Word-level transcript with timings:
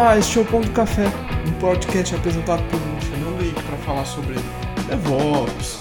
Olá, 0.00 0.16
este 0.16 0.38
é 0.38 0.42
o 0.42 0.44
Ponto 0.44 0.70
Café, 0.70 1.06
um 1.44 1.58
podcast 1.58 2.14
apresentado 2.14 2.62
por 2.70 2.80
mim, 2.80 3.00
Fernando 3.00 3.42
Henrique, 3.42 3.60
para 3.64 3.76
falar 3.78 4.04
sobre 4.04 4.36
DevOps, 4.88 5.76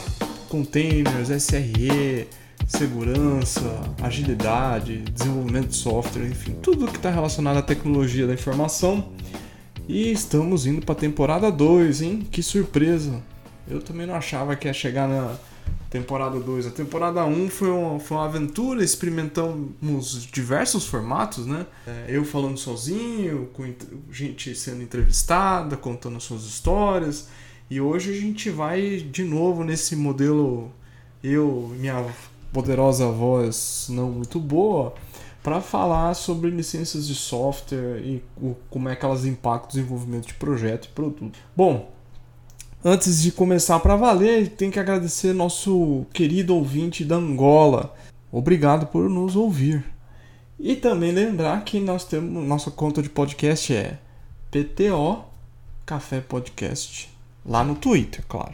containers, 0.50 1.30
SRE, 1.30 2.28
segurança, 2.66 3.80
agilidade, 4.02 5.04
desenvolvimento 5.04 5.68
de 5.68 5.76
software, 5.76 6.26
enfim, 6.26 6.54
tudo 6.64 6.88
que 6.88 6.98
está 6.98 7.12
relacionado 7.12 7.58
à 7.58 7.62
tecnologia 7.62 8.26
da 8.26 8.34
informação. 8.34 9.12
E 9.88 10.12
estamos 10.12 10.66
indo 10.66 10.84
para 10.84 10.94
a 10.94 10.98
temporada 10.98 11.52
2, 11.52 12.02
hein? 12.02 12.28
Que 12.32 12.42
surpresa! 12.42 13.22
Eu 13.70 13.84
também 13.84 14.08
não 14.08 14.16
achava 14.16 14.56
que 14.56 14.68
ia 14.68 14.74
chegar 14.74 15.08
na 15.08 15.36
temporada 15.90 16.40
2. 16.40 16.68
A 16.68 16.72
temporada 16.72 17.26
1 17.26 17.32
um 17.32 17.50
foi, 17.50 17.70
uma, 17.70 18.00
foi 18.00 18.18
uma 18.18 18.26
aventura, 18.26 18.84
experimentamos 18.84 20.28
diversos 20.32 20.86
formatos, 20.86 21.46
né? 21.46 21.66
É, 21.86 22.06
eu 22.10 22.24
falando 22.24 22.58
sozinho, 22.58 23.50
com 23.54 23.64
gente 24.12 24.54
sendo 24.56 24.82
entrevistada, 24.82 25.78
contando 25.78 26.20
suas 26.20 26.44
histórias. 26.44 27.28
E 27.70 27.82
hoje 27.82 28.12
a 28.12 28.20
gente 28.20 28.50
vai 28.50 28.98
de 28.98 29.24
novo 29.24 29.64
nesse 29.64 29.96
modelo, 29.96 30.72
eu 31.24 31.74
minha 31.78 32.06
poderosa 32.54 33.08
voz 33.08 33.88
não 33.90 34.10
muito 34.10 34.40
boa, 34.40 34.94
para 35.44 35.62
falar 35.62 36.14
sobre 36.14 36.50
licenças 36.50 37.08
de 37.08 37.16
software 37.16 38.02
e 38.02 38.24
como 38.70 38.90
é 38.90 38.96
que 38.96 39.06
elas 39.06 39.26
impactam 39.26 39.68
o 39.68 39.74
desenvolvimento 39.74 40.28
de 40.28 40.34
projeto 40.34 40.86
e 40.86 40.90
produto. 40.90 41.38
Bom, 41.56 41.92
Antes 42.86 43.24
de 43.24 43.32
começar 43.32 43.80
para 43.80 43.96
valer, 43.96 44.50
tem 44.50 44.70
que 44.70 44.80
agradecer 44.80 45.34
nosso 45.34 46.06
querido 46.14 46.56
ouvinte 46.56 47.04
da 47.04 47.16
Angola. 47.16 47.96
Obrigado 48.32 48.86
por 48.86 49.10
nos 49.10 49.36
ouvir. 49.36 49.84
E 50.60 50.76
também 50.76 51.12
lembrar 51.12 51.64
que 51.64 51.80
nós 51.80 52.06
temos 52.06 52.48
nossa 52.48 52.70
conta 52.70 53.02
de 53.02 53.10
podcast 53.10 53.74
é 53.74 53.98
PTO 54.52 55.24
Café 55.86 56.22
Podcast 56.22 57.10
lá 57.44 57.64
no 57.64 57.76
Twitter, 57.76 58.24
claro. 58.28 58.54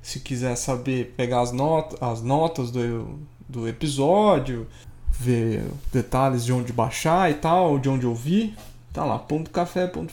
Se 0.00 0.20
quiser 0.20 0.54
saber 0.56 1.14
pegar 1.16 1.40
as, 1.40 1.50
not 1.50 1.96
as 2.00 2.22
notas 2.22 2.70
do, 2.70 3.18
do 3.48 3.66
episódio, 3.66 4.68
ver 5.10 5.64
detalhes 5.92 6.44
de 6.44 6.52
onde 6.52 6.72
baixar 6.72 7.32
e 7.32 7.34
tal, 7.34 7.80
de 7.80 7.88
onde 7.88 8.06
ouvir, 8.06 8.56
tá 8.92 9.04
lá, 9.04 9.18
ponto 9.18 9.50
café, 9.50 9.88
ponto 9.88 10.12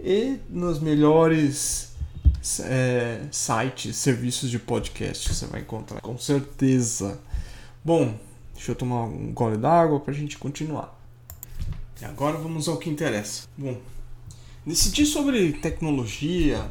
e 0.00 0.38
nos 0.48 0.78
melhores 0.80 1.92
é, 2.60 3.22
sites, 3.30 3.96
serviços 3.96 4.50
de 4.50 4.58
podcast 4.58 5.32
você 5.32 5.46
vai 5.46 5.60
encontrar, 5.60 6.00
com 6.00 6.16
certeza. 6.18 7.20
Bom, 7.84 8.14
deixa 8.54 8.72
eu 8.72 8.76
tomar 8.76 9.04
um 9.04 9.32
gole 9.32 9.56
d'água 9.56 10.00
para 10.00 10.12
a 10.12 10.16
gente 10.16 10.38
continuar. 10.38 10.96
E 12.00 12.04
agora 12.04 12.38
vamos 12.38 12.68
ao 12.68 12.76
que 12.76 12.88
interessa. 12.88 13.48
Bom, 13.56 13.76
decidir 14.64 15.06
sobre 15.06 15.52
tecnologia, 15.54 16.70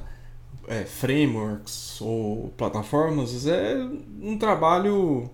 é, 0.67 0.83
frameworks 0.85 1.99
ou 2.01 2.49
plataformas 2.57 3.45
é 3.45 3.75
um 4.21 4.37
trabalho 4.37 5.29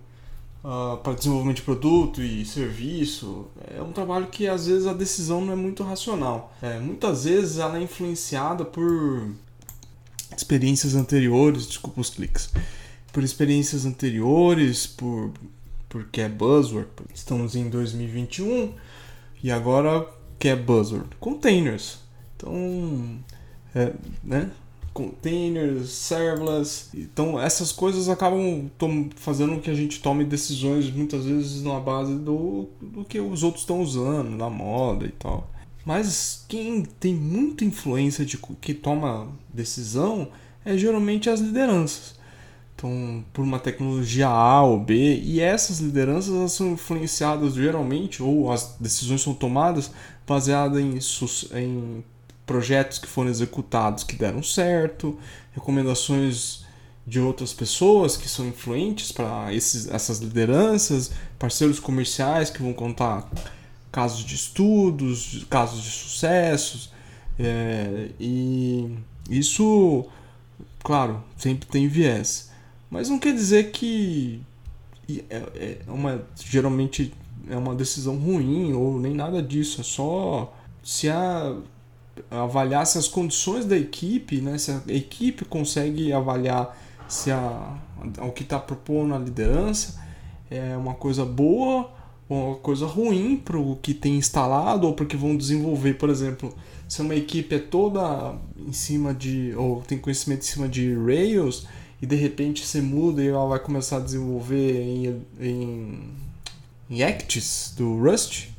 uh, 0.64 0.98
para 0.98 1.14
desenvolvimento 1.14 1.58
de 1.58 1.64
produto 1.64 2.22
e 2.22 2.46
serviço, 2.46 3.48
é 3.76 3.82
um 3.82 3.92
trabalho 3.92 4.28
que 4.28 4.48
às 4.48 4.68
vezes 4.68 4.88
a 4.88 4.94
decisão 4.94 5.42
não 5.42 5.54
é 5.54 5.56
muito 5.56 5.84
racional. 5.84 6.56
É, 6.62 6.80
muitas 6.80 7.26
vezes 7.26 7.58
ela 7.58 7.78
é 7.78 7.82
influenciada 7.82 8.64
por 8.64 9.30
experiências 10.36 10.96
anteriores, 10.96 11.68
desculpa 11.68 12.02
os 12.02 12.10
cliques, 12.10 12.50
por 13.12 13.24
experiências 13.24 13.86
anteriores, 13.86 14.88
por 14.88 15.32
porque 15.94 16.22
é 16.22 16.28
buzzword. 16.28 16.90
Estamos 17.14 17.56
em 17.56 17.70
2021 17.70 18.74
e 19.44 19.52
agora 19.52 20.08
que 20.40 20.48
é 20.48 20.56
buzzword? 20.56 21.08
Containers. 21.20 22.00
Então, 22.36 23.20
é, 23.76 23.94
né? 24.24 24.50
Containers, 24.94 25.90
serverless. 25.90 26.90
Então 26.94 27.40
essas 27.40 27.72
coisas 27.72 28.08
acabam 28.10 28.70
fazendo 29.16 29.56
com 29.56 29.62
que 29.62 29.70
a 29.72 29.76
gente 29.76 30.02
tome 30.02 30.24
decisões 30.24 30.90
muitas 30.90 31.26
vezes 31.26 31.64
na 31.64 31.80
base 31.80 32.16
do, 32.16 32.70
do 32.82 33.04
que 33.04 33.20
os 33.20 33.44
outros 33.44 33.64
estão 33.64 33.82
usando, 33.82 34.30
na 34.32 34.50
moda 34.50 35.06
e 35.06 35.12
tal. 35.12 35.50
Mas 35.86 36.46
quem 36.48 36.84
tem 36.84 37.14
muita 37.14 37.66
influência 37.66 38.26
de 38.26 38.38
que 38.38 38.74
toma 38.74 39.28
decisão 39.54 40.30
é 40.64 40.78
geralmente 40.78 41.30
as 41.30 41.42
lideranças. 41.42 42.16
Então, 42.76 43.24
por 43.32 43.44
uma 43.44 43.60
tecnologia 43.60 44.28
A 44.28 44.62
ou 44.64 44.80
B, 44.80 45.20
e 45.24 45.40
essas 45.40 45.80
lideranças 45.80 46.52
são 46.52 46.74
influenciadas 46.74 47.54
geralmente, 47.54 48.22
ou 48.22 48.52
as 48.52 48.76
decisões 48.80 49.22
são 49.22 49.34
tomadas 49.34 49.92
baseadas 50.28 50.82
em, 50.82 51.00
em 51.58 52.04
projetos 52.46 53.00
que 53.00 53.08
foram 53.08 53.30
executados 53.30 54.04
que 54.04 54.16
deram 54.16 54.44
certo, 54.44 55.18
recomendações 55.54 56.64
de 57.06 57.20
outras 57.20 57.54
pessoas 57.54 58.16
que 58.16 58.30
são 58.30 58.48
influentes 58.48 59.12
para 59.12 59.54
essas 59.54 60.20
lideranças, 60.20 61.12
parceiros 61.38 61.80
comerciais 61.80 62.50
que 62.50 62.62
vão 62.62 62.74
contar 62.74 63.30
casos 63.92 64.24
de 64.24 64.36
estudos, 64.36 65.46
casos 65.50 65.84
de 65.84 65.90
sucessos, 65.90 66.92
é, 67.38 68.10
e 68.20 68.96
isso, 69.30 70.06
claro, 70.84 71.24
sempre 71.38 71.68
tem 71.68 71.88
viés, 71.88 72.52
mas 72.90 73.10
não 73.10 73.20
quer 73.20 73.34
dizer 73.34 73.72
que 73.72 74.42
é, 75.30 75.80
é 75.88 75.92
uma 75.92 76.24
geralmente 76.46 77.14
é 77.50 77.58
uma 77.58 77.76
decisão 77.76 78.18
ruim 78.18 78.74
ou 78.74 79.00
nem 79.00 79.14
nada 79.14 79.42
disso, 79.42 79.82
é 79.82 79.84
só 79.84 80.56
se 80.84 81.10
a 81.10 81.56
avaliar 82.30 82.86
se 82.86 82.98
as 82.98 83.08
condições 83.08 83.66
da 83.66 83.78
equipe, 83.78 84.42
né, 84.42 84.58
se 84.58 84.72
a 84.72 84.82
equipe 84.88 85.46
consegue 85.46 86.12
avaliar 86.14 86.78
se 87.08 87.32
a, 87.32 87.78
o 88.22 88.32
que 88.32 88.44
está 88.44 88.60
propondo 88.60 89.14
a 89.14 89.20
liderança 89.20 90.02
é 90.50 90.76
uma 90.78 90.94
coisa 90.94 91.26
boa 91.26 91.92
ou 92.30 92.50
uma 92.50 92.56
coisa 92.56 92.86
ruim 92.86 93.38
para 93.38 93.58
o 93.58 93.76
que 93.76 93.94
tem 93.94 94.16
instalado 94.16 94.88
ou 94.88 94.94
para 94.94 95.04
o 95.04 95.08
que 95.08 95.18
vão 95.18 95.36
desenvolver. 95.36 95.96
Por 95.96 96.10
exemplo, 96.10 96.54
se 96.88 97.02
uma 97.02 97.16
equipe 97.16 97.56
é 97.56 97.60
toda 97.60 98.36
em 98.58 98.72
cima 98.72 99.14
de, 99.14 99.54
ou 99.56 99.82
tem 99.82 99.98
conhecimento 99.98 100.42
em 100.42 100.46
cima 100.46 100.68
de 100.68 100.94
Rails 100.94 101.68
e 102.02 102.06
de 102.06 102.16
repente 102.16 102.66
você 102.66 102.82
muda 102.82 103.24
e 103.24 103.28
ela 103.28 103.48
vai 103.48 103.60
começar 103.60 103.98
a 103.98 104.00
desenvolver 104.00 104.82
em, 104.82 105.22
em, 105.40 106.10
em 106.90 107.04
Acts 107.04 107.74
do 107.78 107.98
Rust, 107.98 108.53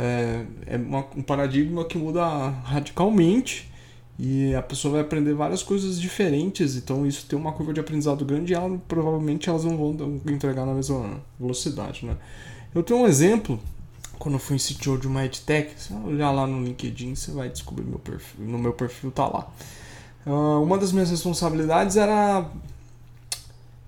é, 0.00 0.46
é 0.66 0.76
uma, 0.78 1.04
um 1.14 1.22
paradigma 1.22 1.84
que 1.84 1.98
muda 1.98 2.26
radicalmente 2.64 3.70
e 4.18 4.54
a 4.54 4.62
pessoa 4.62 4.92
vai 4.92 5.00
aprender 5.02 5.34
várias 5.34 5.62
coisas 5.62 6.00
diferentes, 6.00 6.74
então 6.76 7.06
isso 7.06 7.26
tem 7.26 7.38
uma 7.38 7.52
curva 7.52 7.74
de 7.74 7.80
aprendizado 7.80 8.24
grande 8.24 8.52
e 8.52 8.56
ela, 8.56 8.78
provavelmente 8.88 9.50
elas 9.50 9.64
não 9.64 9.76
vão 9.76 10.20
entregar 10.26 10.64
na 10.64 10.72
mesma 10.72 11.20
velocidade, 11.38 12.06
né? 12.06 12.16
Eu 12.74 12.82
tenho 12.82 13.00
um 13.00 13.06
exemplo, 13.06 13.60
quando 14.18 14.34
eu 14.34 14.38
fui 14.38 14.56
em 14.56 14.58
CTO 14.58 14.96
de 14.96 15.06
uma 15.06 15.24
EdTech, 15.24 15.72
se 15.76 15.92
olhar 15.92 16.30
lá 16.30 16.46
no 16.46 16.64
LinkedIn, 16.64 17.14
você 17.14 17.30
vai 17.30 17.50
descobrir 17.50 17.84
meu 17.84 17.98
perfil, 17.98 18.44
no 18.46 18.58
meu 18.58 18.72
perfil 18.72 19.10
tá 19.10 19.26
lá. 19.26 19.50
Uh, 20.26 20.62
uma 20.62 20.78
das 20.78 20.92
minhas 20.92 21.10
responsabilidades 21.10 21.96
era 21.96 22.50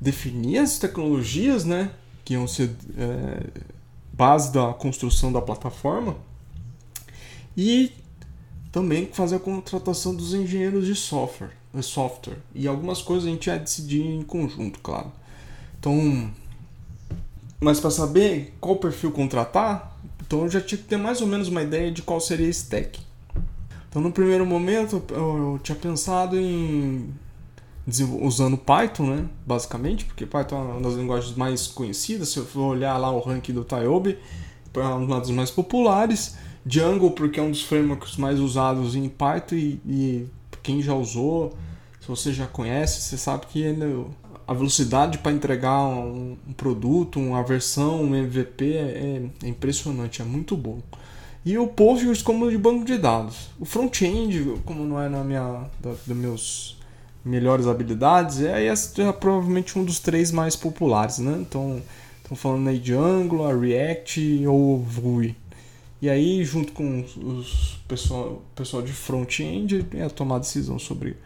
definir 0.01 0.59
as 0.59 0.79
tecnologias, 0.79 1.65
né, 1.65 1.91
que 2.25 2.35
iam 2.35 2.47
ser 2.47 2.71
é, 2.99 3.47
base 4.23 4.53
da 4.53 4.73
construção 4.73 5.33
da 5.33 5.43
plataforma 5.43 6.15
e 7.57 7.91
também 8.71 9.07
fazer 9.07 9.35
a 9.35 9.41
contratação 9.41 10.15
dos 10.15 10.33
engenheiros 10.33 10.87
de 10.87 10.95
software, 10.95 11.51
de 11.75 11.83
software. 11.83 12.39
E 12.55 12.69
algumas 12.69 13.03
coisas 13.03 13.27
a 13.27 13.33
gente 13.33 13.51
vai 13.51 13.59
decidir 13.59 14.01
em 14.01 14.23
conjunto, 14.23 14.79
claro. 14.79 15.11
Então, 15.77 16.31
mas 17.61 17.81
para 17.81 17.91
saber 17.91 18.55
qual 18.61 18.77
perfil 18.77 19.11
contratar, 19.11 19.99
então 20.25 20.43
eu 20.43 20.49
já 20.49 20.61
tinha 20.61 20.79
que 20.79 20.85
ter 20.85 20.97
mais 20.97 21.21
ou 21.21 21.27
menos 21.27 21.49
uma 21.49 21.61
ideia 21.61 21.91
de 21.91 22.01
qual 22.01 22.21
seria 22.21 22.47
esse 22.47 22.61
stack. 22.63 23.01
Então, 23.91 24.01
no 24.01 24.13
primeiro 24.13 24.47
momento, 24.47 25.03
eu 25.11 25.59
tinha 25.65 25.77
pensado 25.77 26.39
em 26.39 27.13
usando 28.21 28.57
Python, 28.57 29.07
né, 29.07 29.29
basicamente, 29.45 30.05
porque 30.05 30.25
Python 30.25 30.57
é 30.57 30.73
uma 30.75 30.81
das 30.81 30.95
linguagens 30.95 31.37
mais 31.37 31.67
conhecidas. 31.67 32.29
Se 32.29 32.39
eu 32.39 32.47
for 32.47 32.75
olhar 32.75 32.97
lá 32.97 33.11
o 33.11 33.21
ranking 33.21 33.53
do 33.53 33.65
Taiobi, 33.65 34.19
é 34.75 34.81
uma 34.81 35.19
das 35.19 35.31
mais 35.31 35.51
populares. 35.51 36.37
Django, 36.65 37.11
porque 37.11 37.41
é 37.41 37.43
um 37.43 37.51
dos 37.51 37.63
frameworks 37.63 38.17
mais 38.17 38.39
usados 38.39 38.95
em 38.95 39.09
Python 39.09 39.57
e, 39.57 39.81
e 39.85 40.29
quem 40.63 40.81
já 40.81 40.95
usou, 40.95 41.53
se 42.01 42.07
você 42.07 42.33
já 42.33 42.47
conhece, 42.47 43.01
você 43.01 43.19
sabe 43.19 43.47
que 43.47 43.61
ele, 43.61 44.07
a 44.47 44.55
velocidade 44.55 45.19
para 45.19 45.33
entregar 45.33 45.83
um, 45.83 46.37
um, 46.49 46.53
produto, 46.53 47.19
uma 47.19 47.43
versão, 47.43 48.03
um 48.03 48.15
MVP 48.15 48.75
é, 48.75 49.29
é, 49.43 49.49
impressionante, 49.49 50.23
é 50.23 50.25
muito 50.25 50.57
bom. 50.57 50.81
E 51.45 51.59
o 51.59 51.67
Postgres 51.67 52.23
como 52.23 52.49
de 52.49 52.57
banco 52.57 52.85
de 52.85 52.97
dados. 52.97 53.51
O 53.59 53.65
front-end, 53.65 54.61
como 54.65 54.85
não 54.85 55.01
é 55.01 55.09
na 55.09 55.25
minha, 55.25 55.69
da, 55.81 55.91
dos 56.07 56.17
meus 56.17 56.82
melhores 57.25 57.67
habilidades, 57.67 58.41
e 58.41 58.49
aí 58.49 58.67
esse 58.67 59.01
é 59.01 59.13
provavelmente 59.13 59.79
um 59.79 59.85
dos 59.85 59.99
três 59.99 60.33
mais 60.33 60.57
populares, 60.57 61.19
né? 61.19 61.39
Então, 61.41 61.81
estão 62.23 62.37
falando 62.37 62.69
aí 62.69 62.79
de 62.79 62.95
Angular, 62.95 63.59
React 63.59 64.47
ou 64.47 64.79
Vue. 64.79 65.37
E 66.01 66.11
aí, 66.11 66.45
junto 66.45 66.73
com 66.73 67.01
os 67.01 67.79
pessoal, 67.87 68.43
pessoal 68.57 68.83
de 68.83 68.93
front-end, 68.93 69.87
é 69.95 70.09
tomar 70.09 70.39
decisão 70.39 70.79
sobre 70.79 71.17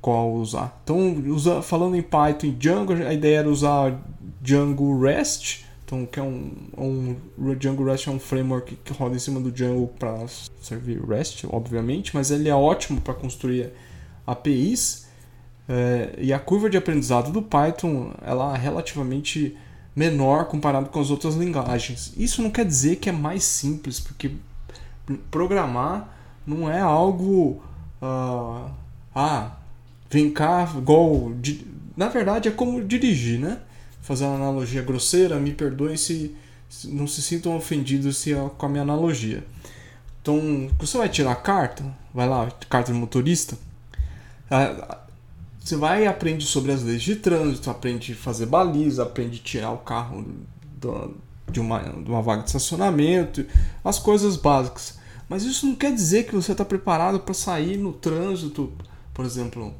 qual 0.00 0.32
usar. 0.32 0.80
Então, 0.82 1.22
usa, 1.28 1.62
falando 1.62 1.94
em 1.96 2.02
Python 2.02 2.48
e 2.48 2.50
Django, 2.50 2.94
a 2.94 3.12
ideia 3.14 3.38
era 3.38 3.48
usar 3.48 3.96
Django 4.42 5.00
REST, 5.00 5.64
então 5.84 6.04
que 6.04 6.18
é 6.18 6.22
um, 6.22 6.52
um 6.76 7.16
Django 7.54 7.84
REST 7.84 8.08
é 8.08 8.10
um 8.10 8.18
framework 8.18 8.76
que 8.84 8.92
roda 8.92 9.14
em 9.16 9.18
cima 9.18 9.40
do 9.40 9.52
Django 9.52 9.86
para 9.98 10.26
servir 10.60 11.00
REST, 11.00 11.44
obviamente, 11.48 12.14
mas 12.14 12.30
ele 12.30 12.48
é 12.48 12.54
ótimo 12.54 13.00
para 13.00 13.14
construir 13.14 13.70
APIs. 14.26 15.07
É, 15.68 16.14
e 16.18 16.32
a 16.32 16.38
curva 16.38 16.70
de 16.70 16.78
aprendizado 16.78 17.30
do 17.30 17.42
Python 17.42 18.12
ela 18.22 18.54
é 18.54 18.58
relativamente 18.58 19.54
menor 19.94 20.46
comparado 20.46 20.88
com 20.88 21.00
as 21.00 21.10
outras 21.10 21.34
linguagens. 21.34 22.14
Isso 22.16 22.40
não 22.40 22.50
quer 22.50 22.64
dizer 22.64 22.96
que 22.96 23.08
é 23.08 23.12
mais 23.12 23.42
simples, 23.44 24.00
porque 24.00 24.30
programar 25.30 26.08
não 26.46 26.70
é 26.70 26.80
algo. 26.80 27.62
Uh, 28.00 28.70
ah, 29.14 29.56
vem 30.08 30.30
cá, 30.30 30.72
igual. 30.76 31.32
Na 31.96 32.08
verdade, 32.08 32.48
é 32.48 32.52
como 32.52 32.82
dirigir, 32.82 33.40
né? 33.40 33.58
Fazer 34.00 34.24
uma 34.24 34.36
analogia 34.36 34.82
grosseira, 34.82 35.38
me 35.38 35.52
perdoem 35.52 35.96
se, 35.96 36.34
se 36.68 36.88
não 36.88 37.06
se 37.06 37.20
sintam 37.20 37.56
ofendidos 37.56 38.16
se 38.18 38.32
é 38.32 38.50
com 38.56 38.66
a 38.66 38.68
minha 38.68 38.82
analogia. 38.82 39.44
Então, 40.22 40.70
você 40.78 40.96
vai 40.96 41.08
tirar 41.08 41.32
a 41.32 41.36
carta, 41.36 41.84
vai 42.14 42.28
lá, 42.28 42.48
carta 42.70 42.92
de 42.92 42.98
motorista. 42.98 43.58
Ah, 44.50 44.98
você 45.68 45.76
vai 45.76 46.04
e 46.04 46.06
aprende 46.06 46.46
sobre 46.46 46.72
as 46.72 46.82
leis 46.82 47.02
de 47.02 47.16
trânsito, 47.16 47.68
aprende 47.68 48.12
a 48.12 48.16
fazer 48.16 48.46
baliza, 48.46 49.02
aprende 49.02 49.38
a 49.38 49.46
tirar 49.46 49.70
o 49.72 49.78
carro 49.78 50.24
do, 50.80 51.14
de, 51.50 51.60
uma, 51.60 51.80
de 51.80 52.10
uma 52.10 52.22
vaga 52.22 52.42
de 52.42 52.48
estacionamento, 52.48 53.44
as 53.84 53.98
coisas 53.98 54.36
básicas. 54.36 54.98
Mas 55.28 55.42
isso 55.42 55.66
não 55.66 55.74
quer 55.74 55.92
dizer 55.92 56.24
que 56.24 56.34
você 56.34 56.52
está 56.52 56.64
preparado 56.64 57.20
para 57.20 57.34
sair 57.34 57.76
no 57.76 57.92
trânsito, 57.92 58.72
por 59.12 59.26
exemplo, 59.26 59.74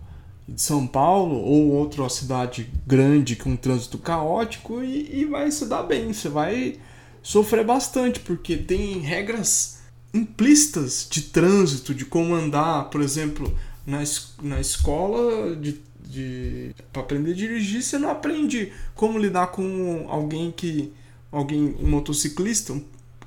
de 0.46 0.60
São 0.60 0.86
Paulo 0.86 1.36
ou 1.36 1.70
outra 1.70 2.06
cidade 2.10 2.70
grande 2.86 3.34
com 3.34 3.50
um 3.50 3.56
trânsito 3.56 3.96
caótico 3.96 4.82
e, 4.82 5.20
e 5.20 5.24
vai 5.24 5.50
se 5.50 5.64
dar 5.64 5.84
bem. 5.84 6.12
Você 6.12 6.28
vai 6.28 6.78
sofrer 7.22 7.64
bastante, 7.64 8.20
porque 8.20 8.58
tem 8.58 8.98
regras 8.98 9.78
implícitas 10.12 11.06
de 11.10 11.22
trânsito, 11.22 11.94
de 11.94 12.04
como 12.04 12.34
andar, 12.34 12.90
por 12.90 13.00
exemplo 13.00 13.54
na, 13.88 14.02
na 14.42 14.60
escola 14.60 15.56
de, 15.56 15.80
de 15.98 16.74
para 16.92 17.00
aprender 17.00 17.30
a 17.30 17.34
dirigir 17.34 17.82
você 17.82 17.98
não 17.98 18.10
aprende 18.10 18.70
como 18.94 19.18
lidar 19.18 19.46
com 19.46 20.06
alguém 20.10 20.52
que 20.52 20.92
alguém 21.32 21.74
um 21.80 21.88
motociclista 21.88 22.78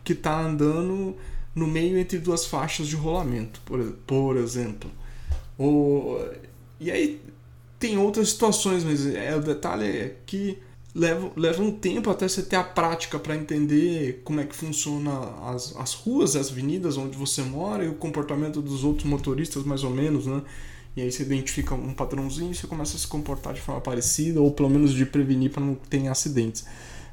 que 0.04 0.14
está 0.14 0.40
andando 0.40 1.18
no 1.56 1.66
meio 1.66 1.98
entre 1.98 2.20
duas 2.20 2.46
faixas 2.46 2.88
de 2.88 2.96
rolamento 2.96 3.60
por, 3.66 3.82
por 4.06 4.38
exemplo. 4.38 4.90
Ou 5.58 6.24
e 6.80 6.92
aí 6.92 7.20
tem 7.80 7.98
outras 7.98 8.30
situações 8.30 8.84
mas 8.84 9.04
é 9.08 9.36
o 9.36 9.42
detalhe 9.42 9.86
é 9.86 10.16
que 10.28 10.60
leva, 10.94 11.32
leva 11.36 11.64
um 11.64 11.72
tempo 11.72 12.10
até 12.10 12.28
você 12.28 12.42
ter 12.44 12.56
a 12.56 12.64
prática 12.64 13.18
para 13.18 13.36
entender 13.36 14.22
como 14.24 14.40
é 14.40 14.46
que 14.46 14.56
funciona 14.56 15.12
as, 15.46 15.76
as 15.78 15.94
ruas, 15.94 16.36
as 16.36 16.52
avenidas 16.52 16.98
onde 16.98 17.18
você 17.18 17.42
mora 17.42 17.84
e 17.84 17.88
o 17.88 17.96
comportamento 17.96 18.62
dos 18.62 18.84
outros 18.84 19.06
motoristas, 19.08 19.64
mais 19.64 19.84
ou 19.84 19.90
menos, 19.90 20.26
né? 20.26 20.42
E 20.96 21.02
aí 21.02 21.10
você 21.12 21.24
identifica 21.24 21.74
um 21.74 21.94
padrãozinho 21.94 22.52
e 22.52 22.56
você 22.56 22.68
começa 22.68 22.98
a 22.98 23.00
se 23.00 23.08
comportar 23.08 23.54
de 23.54 23.62
forma 23.62 23.80
parecida, 23.80 24.42
ou 24.42 24.52
pelo 24.52 24.70
menos 24.70 24.94
de 24.94 25.06
prevenir 25.06 25.50
para 25.50 25.64
não 25.64 25.76
ter 25.76 26.06
acidentes. 26.08 26.66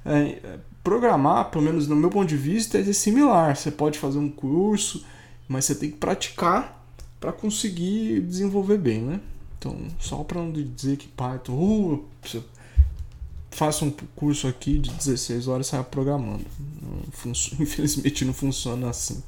É, 0.05 0.59
programar, 0.83 1.51
pelo 1.51 1.63
menos 1.63 1.87
no 1.87 1.95
meu 1.95 2.11
ponto 2.11 2.27
de 2.27 2.37
vista, 2.37 2.79
é 2.79 2.93
similar. 2.93 3.57
Você 3.57 3.71
pode 3.71 3.97
fazer 3.97 4.19
um 4.19 4.29
curso, 4.29 5.05
mas 5.47 5.65
você 5.65 5.77
tem 5.77 5.93
que 5.93 5.97
praticar 5.97 6.85
para 7.21 7.33
conseguir 7.33 8.21
desenvolver 8.21 8.79
bem, 8.79 9.03
né? 9.03 9.21
Então, 9.59 9.77
só 10.01 10.25
para 10.25 10.41
não 10.41 10.51
dizer 10.53 10.97
que 10.97 11.09
Python, 11.09 11.55
uh, 11.55 12.05
faça 13.51 13.85
um 13.85 13.91
curso 14.15 14.47
aqui 14.47 14.79
de 14.79 14.91
16 14.91 15.49
horas 15.49 15.67
e 15.67 15.71
saia 15.71 15.85
programando. 15.85 16.45
Infelizmente 17.59 18.25
não 18.25 18.35
funciona 18.35 18.91
assim. 18.91 19.23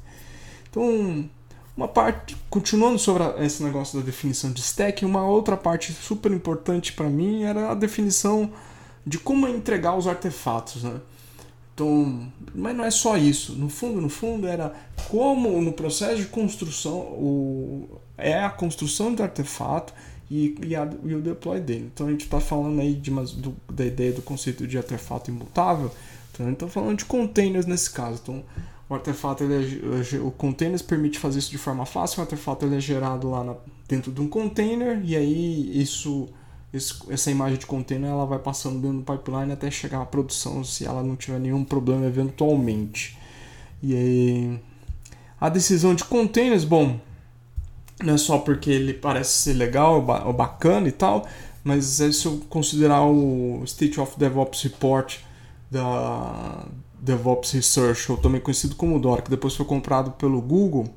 Então, 0.71 1.29
uma 1.77 1.89
parte, 1.89 2.37
continuando 2.49 2.99
sobre 2.99 3.25
esse 3.45 3.63
negócio 3.63 3.99
da 3.99 4.05
definição 4.05 4.53
de 4.53 4.61
stack, 4.61 5.05
uma 5.05 5.25
outra 5.27 5.57
parte 5.57 5.93
super 5.93 6.31
importante 6.31 6.93
para 6.93 7.09
mim 7.09 7.43
era 7.43 7.71
a 7.71 7.75
definição 7.75 8.53
de 9.07 9.19
como 9.19 9.49
entregar 9.49 9.97
os 9.97 10.07
artefatos, 10.07 10.83
né? 10.83 11.01
Então, 11.75 12.31
mas 12.55 12.77
não 12.77 12.85
é 12.85 12.91
só 12.91 13.17
isso. 13.17 13.53
No 13.55 13.71
fundo, 13.71 14.01
no 14.01 14.11
fundo 14.11 14.47
era 14.47 14.75
como 15.09 15.61
no 15.63 15.73
processo 15.73 16.17
de 16.17 16.27
construção 16.27 16.99
o, 16.99 17.99
é 18.19 18.39
a 18.39 18.51
construção 18.51 19.15
do 19.15 19.23
artefato 19.23 19.95
e, 20.31 20.55
e, 20.65 20.77
a, 20.77 20.89
e 21.05 21.15
o 21.15 21.21
deploy 21.21 21.61
dele. 21.61 21.91
Então 21.93 22.07
a 22.07 22.11
gente 22.11 22.25
está 22.25 22.41
falando 22.41 22.81
aí 22.81 22.95
de 22.95 23.11
do, 23.11 23.57
da 23.71 23.85
ideia 23.85 24.13
do 24.13 24.23
conceito 24.23 24.67
de 24.67 24.79
artefato 24.79 25.31
imutável. 25.31 25.91
Então 26.33 26.47
a 26.47 26.49
gente 26.49 26.63
está 26.63 26.69
falando 26.69 26.99
de 26.99 27.05
containers 27.05 27.67
nesse 27.67 27.91
caso. 27.91 28.21
Então 28.23 28.45
o 28.89 28.95
artefato, 28.95 29.43
ele 29.43 29.83
é, 29.85 30.19
o 30.21 30.31
containers 30.31 30.83
permite 30.83 31.19
fazer 31.19 31.41
isso 31.41 31.51
de 31.51 31.59
forma 31.59 31.85
fácil. 31.85 32.21
O 32.21 32.23
artefato 32.23 32.65
ele 32.65 32.77
é 32.77 32.81
gerado 32.81 33.29
lá 33.29 33.43
na, 33.43 33.57
dentro 33.89 34.13
de 34.13 34.21
um 34.21 34.29
container 34.29 35.01
e 35.05 35.17
aí 35.17 35.83
isso, 35.83 36.29
essa 36.73 37.31
imagem 37.31 37.59
de 37.59 37.67
container 37.67 38.09
ela 38.09 38.25
vai 38.25 38.39
passando 38.39 38.81
dentro 38.81 38.99
do 38.99 39.03
pipeline 39.03 39.51
até 39.51 39.69
chegar 39.69 40.01
à 40.01 40.07
produção 40.07 40.63
se 40.63 40.87
ela 40.87 41.03
não 41.03 41.17
tiver 41.17 41.41
nenhum 41.41 41.65
problema 41.65 42.07
eventualmente. 42.07 43.19
E 43.83 43.97
aí 43.97 44.61
a 45.41 45.49
decisão 45.49 45.93
de 45.95 46.05
containers, 46.05 46.65
bom, 46.65 47.01
não 48.03 48.15
é 48.15 48.19
só 48.19 48.39
porque 48.39 48.71
ele 48.71 48.95
parece 48.95 49.33
ser 49.33 49.55
legal 49.55 50.05
ou 50.27 50.33
bacana 50.33 50.89
e 50.89 50.93
tal, 50.93 51.27
mas 51.63 52.01
é 52.01 52.11
se 52.13 52.27
eu 52.27 52.41
considerar 52.49 53.05
o 53.05 53.63
State 53.65 54.01
of 54.01 54.19
DevOps 54.19 54.63
Report 54.63 55.19
da 55.71 56.67
DevOps 57.01 57.53
Research, 57.53 58.11
ou 58.11 58.19
também 58.19 58.41
conhecido 58.41 58.75
como 58.75 58.99
DORA, 58.99 59.23
que 59.23 59.31
depois 59.31 59.55
foi 59.55 59.65
comprado 59.65 60.11
pelo 60.13 60.41
Google, 60.41 60.89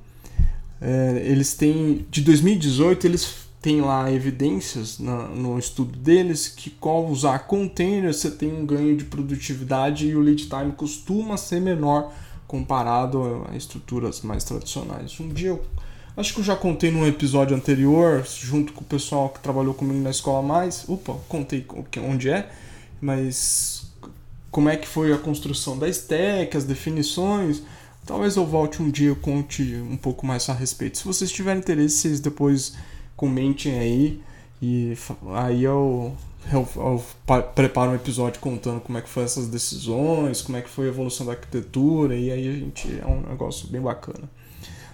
é, 0.81 1.21
eles 1.25 1.53
têm, 1.55 2.05
de 2.09 2.21
2018, 2.21 3.07
eles 3.07 3.43
têm 3.61 3.79
lá 3.79 4.11
evidências 4.11 4.99
na, 4.99 5.29
no 5.29 5.57
estudo 5.57 5.97
deles 5.97 6.49
que 6.49 6.69
com 6.69 7.09
usar 7.09 7.47
containers 7.47 8.17
você 8.17 8.29
tem 8.29 8.53
um 8.53 8.65
ganho 8.65 8.97
de 8.97 9.05
produtividade 9.05 10.05
e 10.07 10.15
o 10.15 10.19
lead 10.19 10.49
time 10.49 10.73
costuma 10.73 11.37
ser 11.37 11.61
menor 11.61 12.11
comparado 12.45 13.47
a 13.49 13.55
estruturas 13.55 14.21
mais 14.21 14.43
tradicionais. 14.43 15.17
Um 15.21 15.29
dia 15.29 15.49
eu 15.49 15.63
Acho 16.15 16.35
que 16.35 16.39
eu 16.41 16.43
já 16.43 16.55
contei 16.55 16.91
num 16.91 17.07
episódio 17.07 17.55
anterior, 17.55 18.23
junto 18.23 18.71
com 18.71 18.81
o 18.81 18.85
pessoal 18.85 19.29
que 19.29 19.39
trabalhou 19.39 19.73
comigo 19.73 19.99
na 19.99 20.11
escola 20.11 20.43
mais. 20.43 20.87
Opa, 20.87 21.15
contei 21.27 21.65
onde 22.07 22.29
é, 22.29 22.49
mas 23.01 23.91
como 24.51 24.69
é 24.69 24.77
que 24.77 24.87
foi 24.87 25.11
a 25.11 25.17
construção 25.17 25.77
da 25.77 25.89
stack, 25.89 26.55
as 26.55 26.65
definições. 26.65 27.63
Talvez 28.05 28.35
eu 28.35 28.45
volte 28.45 28.83
um 28.83 28.91
dia 28.91 29.11
e 29.11 29.15
conte 29.15 29.75
um 29.89 29.97
pouco 29.97 30.25
mais 30.25 30.47
a 30.49 30.53
respeito. 30.53 30.99
Se 30.99 31.05
vocês 31.05 31.31
tiverem 31.31 31.59
interesse, 31.59 31.97
vocês 31.97 32.19
depois 32.19 32.75
comentem 33.17 33.79
aí. 33.79 34.21
E 34.61 34.93
aí 35.33 35.63
eu, 35.63 36.15
eu, 36.51 36.69
eu 36.75 37.03
preparo 37.55 37.91
um 37.91 37.95
episódio 37.95 38.39
contando 38.39 38.79
como 38.81 38.99
é 38.99 39.01
que 39.01 39.09
foi 39.09 39.23
essas 39.23 39.47
decisões, 39.47 40.43
como 40.43 40.57
é 40.57 40.61
que 40.61 40.69
foi 40.69 40.85
a 40.85 40.89
evolução 40.89 41.25
da 41.25 41.31
arquitetura, 41.31 42.15
e 42.15 42.31
aí 42.31 42.47
a 42.47 42.51
gente 42.51 42.99
é 43.01 43.07
um 43.07 43.21
negócio 43.21 43.67
bem 43.67 43.81
bacana. 43.81 44.29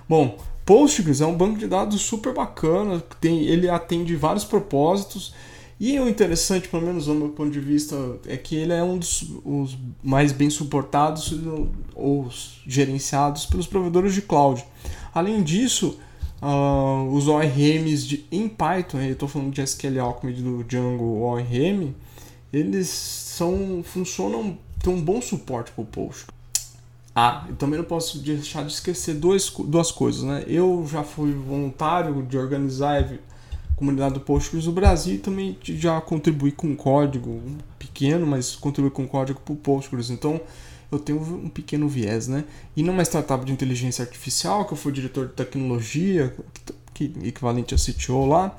Bom, 0.07 0.39
Postgres 0.69 1.19
é 1.19 1.25
um 1.25 1.35
banco 1.35 1.57
de 1.57 1.65
dados 1.65 1.99
super 1.99 2.31
bacana, 2.31 3.03
tem, 3.19 3.41
ele 3.41 3.67
atende 3.67 4.15
vários 4.15 4.45
propósitos. 4.45 5.33
E 5.79 5.99
o 5.99 6.07
interessante, 6.07 6.67
pelo 6.67 6.85
menos 6.85 7.07
do 7.07 7.15
meu 7.15 7.29
ponto 7.29 7.49
de 7.49 7.59
vista, 7.59 7.95
é 8.27 8.37
que 8.37 8.55
ele 8.55 8.71
é 8.71 8.83
um 8.83 8.99
dos 8.99 9.23
os 9.43 9.75
mais 10.03 10.31
bem 10.31 10.47
suportados 10.47 11.33
ou 11.95 12.29
gerenciados 12.67 13.47
pelos 13.47 13.65
provedores 13.65 14.13
de 14.13 14.21
cloud. 14.21 14.63
Além 15.11 15.41
disso, 15.41 15.97
uh, 16.39 17.15
os 17.15 17.27
ORMs 17.27 18.07
de, 18.07 18.25
em 18.31 18.47
Python, 18.47 18.99
eu 18.99 19.13
estou 19.13 19.27
falando 19.27 19.51
de 19.51 19.63
SQL 19.63 19.99
Alchemy 19.99 20.33
do 20.33 20.63
Django 20.65 21.21
ORM, 21.21 21.95
eles 22.53 22.89
são, 22.89 23.81
funcionam, 23.83 24.55
têm 24.83 24.93
um 24.93 25.01
bom 25.01 25.19
suporte 25.19 25.71
para 25.71 25.81
o 25.81 25.87
Postgres. 25.87 26.38
Ah, 27.21 27.45
também 27.57 27.77
não 27.77 27.83
posso 27.83 28.19
deixar 28.19 28.63
de 28.63 28.71
esquecer 28.71 29.13
dois, 29.15 29.49
duas 29.49 29.91
coisas, 29.91 30.23
né? 30.23 30.45
Eu 30.47 30.87
já 30.89 31.03
fui 31.03 31.33
voluntário 31.33 32.23
de 32.23 32.37
organizar 32.37 33.03
a 33.03 33.75
comunidade 33.75 34.13
do 34.13 34.21
Postgres 34.21 34.65
no 34.65 34.71
Brasil 34.71 35.15
e 35.15 35.17
também 35.17 35.57
já 35.61 35.99
contribuí 35.99 36.53
com 36.53 36.73
código 36.77 37.41
pequeno, 37.77 38.25
mas 38.25 38.55
contribuí 38.55 38.89
com 38.89 39.05
código 39.05 39.41
para 39.41 39.53
o 39.53 39.57
Postgres. 39.57 40.09
Então 40.09 40.39
eu 40.89 40.97
tenho 40.97 41.19
um 41.19 41.49
pequeno 41.49 41.89
viés, 41.89 42.29
né? 42.29 42.45
E 42.73 42.81
numa 42.83 43.03
startup 43.03 43.43
de 43.43 43.51
inteligência 43.51 44.01
artificial, 44.01 44.63
que 44.63 44.71
eu 44.71 44.77
fui 44.77 44.93
diretor 44.93 45.27
de 45.27 45.33
tecnologia, 45.33 46.33
que 46.93 47.11
equivalente 47.21 47.75
a 47.75 47.77
CTO 47.77 48.25
lá, 48.27 48.57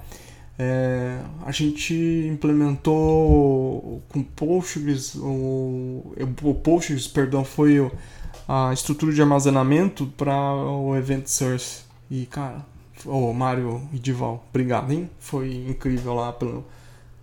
É, 0.63 1.19
a 1.47 1.53
gente 1.53 1.95
implementou 2.31 4.03
com 4.11 4.23
Postgres, 4.23 5.15
o, 5.15 6.13
o 6.43 6.55
Postgres, 6.55 7.09
perdão, 7.09 7.43
foi 7.43 7.81
a 8.53 8.73
estrutura 8.73 9.13
de 9.13 9.23
armazenamento 9.23 10.09
para 10.17 10.35
o 10.53 10.97
Event 10.97 11.29
Source. 11.29 11.85
E, 12.11 12.27
cara, 12.27 12.67
o 13.07 13.33
Mário 13.33 13.89
e 13.93 13.99
Dival, 13.99 14.45
obrigado, 14.51 14.93
hein? 14.93 15.09
Foi 15.21 15.55
incrível 15.69 16.15
lá 16.15 16.33
pelo, 16.33 16.67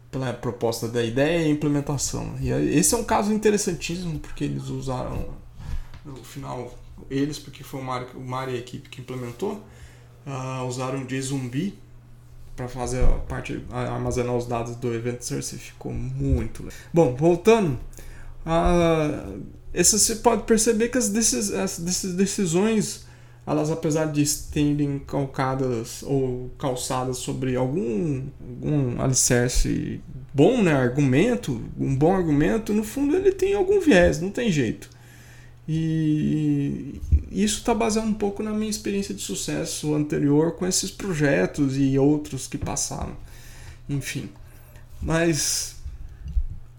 pela 0.10 0.32
proposta 0.32 0.88
da 0.88 1.04
ideia 1.04 1.46
e 1.46 1.52
implementação. 1.52 2.36
E 2.40 2.50
esse 2.50 2.96
é 2.96 2.98
um 2.98 3.04
caso 3.04 3.34
interessantíssimo 3.34 4.20
porque 4.20 4.46
eles 4.46 4.70
usaram 4.70 5.28
no 6.06 6.16
final 6.24 6.74
eles 7.12 7.38
porque 7.38 7.62
foi 7.62 7.82
o 7.82 7.84
Mário, 7.84 8.08
o 8.16 8.22
Mário 8.22 8.54
e 8.54 8.58
a 8.58 8.60
equipe 8.60 8.88
que 8.88 9.02
implementou 9.02 9.62
uh, 10.26 10.66
usaram 10.66 11.06
JSONB 11.06 11.78
para 12.56 12.70
fazer 12.70 13.04
a 13.04 13.12
parte 13.20 13.62
armazenar 13.70 14.34
os 14.34 14.46
dados 14.46 14.78
do 14.78 14.94
Event 14.94 15.22
Source 15.22 15.58
ficou 15.58 15.94
muito. 15.94 16.68
Bom, 16.94 17.14
voltando, 17.16 17.78
uh, 18.46 19.44
essa, 19.80 19.98
você 19.98 20.16
pode 20.18 20.44
perceber 20.44 20.90
que 20.90 20.98
as, 20.98 21.10
decis, 21.10 21.52
as 21.54 21.78
decisões 21.80 23.06
elas 23.48 23.72
apesar 23.72 24.12
de 24.12 24.22
estarem 24.22 25.00
calcadas 25.00 26.04
ou 26.04 26.52
calçadas 26.60 27.18
sobre 27.20 27.56
algum, 27.56 28.26
algum 28.42 29.02
alicerce 29.02 30.02
bom, 30.34 30.62
né, 30.62 30.74
argumento, 30.74 31.64
um 31.80 31.96
bom 31.96 32.14
argumento, 32.14 32.74
no 32.74 32.84
fundo 32.84 33.16
ele 33.16 33.32
tem 33.32 33.54
algum 33.54 33.80
viés, 33.80 34.20
não 34.20 34.30
tem 34.30 34.52
jeito. 34.52 34.90
E 35.66 37.02
isso 37.32 37.60
está 37.60 37.74
baseado 37.74 38.08
um 38.08 38.14
pouco 38.14 38.44
na 38.44 38.52
minha 38.52 38.70
experiência 38.70 39.16
de 39.16 39.22
sucesso 39.22 39.96
anterior 39.96 40.52
com 40.54 40.68
esses 40.68 40.92
projetos 40.92 41.78
e 41.78 41.98
outros 41.98 42.48
que 42.48 42.58
passaram. 42.58 43.16
Enfim. 43.90 44.30
Mas 45.02 45.77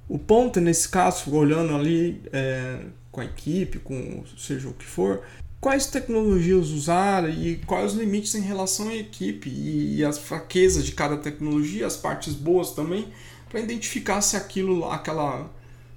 o 0.09 0.19
ponto 0.19 0.61
nesse 0.61 0.89
caso, 0.89 1.35
olhando 1.35 1.75
ali 1.75 2.23
é, 2.33 2.81
com 3.13 3.21
a 3.21 3.25
equipe, 3.25 3.79
com 3.79 4.25
seja 4.37 4.69
o 4.69 4.73
que 4.73 4.85
for, 4.85 5.23
quais 5.61 5.87
tecnologias 5.87 6.69
usar 6.69 7.29
e 7.29 7.57
quais 7.67 7.93
os 7.93 7.99
limites 7.99 8.35
em 8.35 8.41
relação 8.41 8.89
à 8.89 8.95
equipe 8.95 9.51
e, 9.51 9.97
e 9.97 10.05
as 10.05 10.19
fraquezas 10.19 10.85
de 10.85 10.93
cada 10.93 11.17
tecnologia, 11.17 11.87
as 11.87 11.97
partes 11.97 12.35
boas 12.35 12.71
também, 12.71 13.09
para 13.49 13.61
identificar 13.61 14.21
se 14.21 14.37
aquilo, 14.37 14.91
aquela 14.91 15.51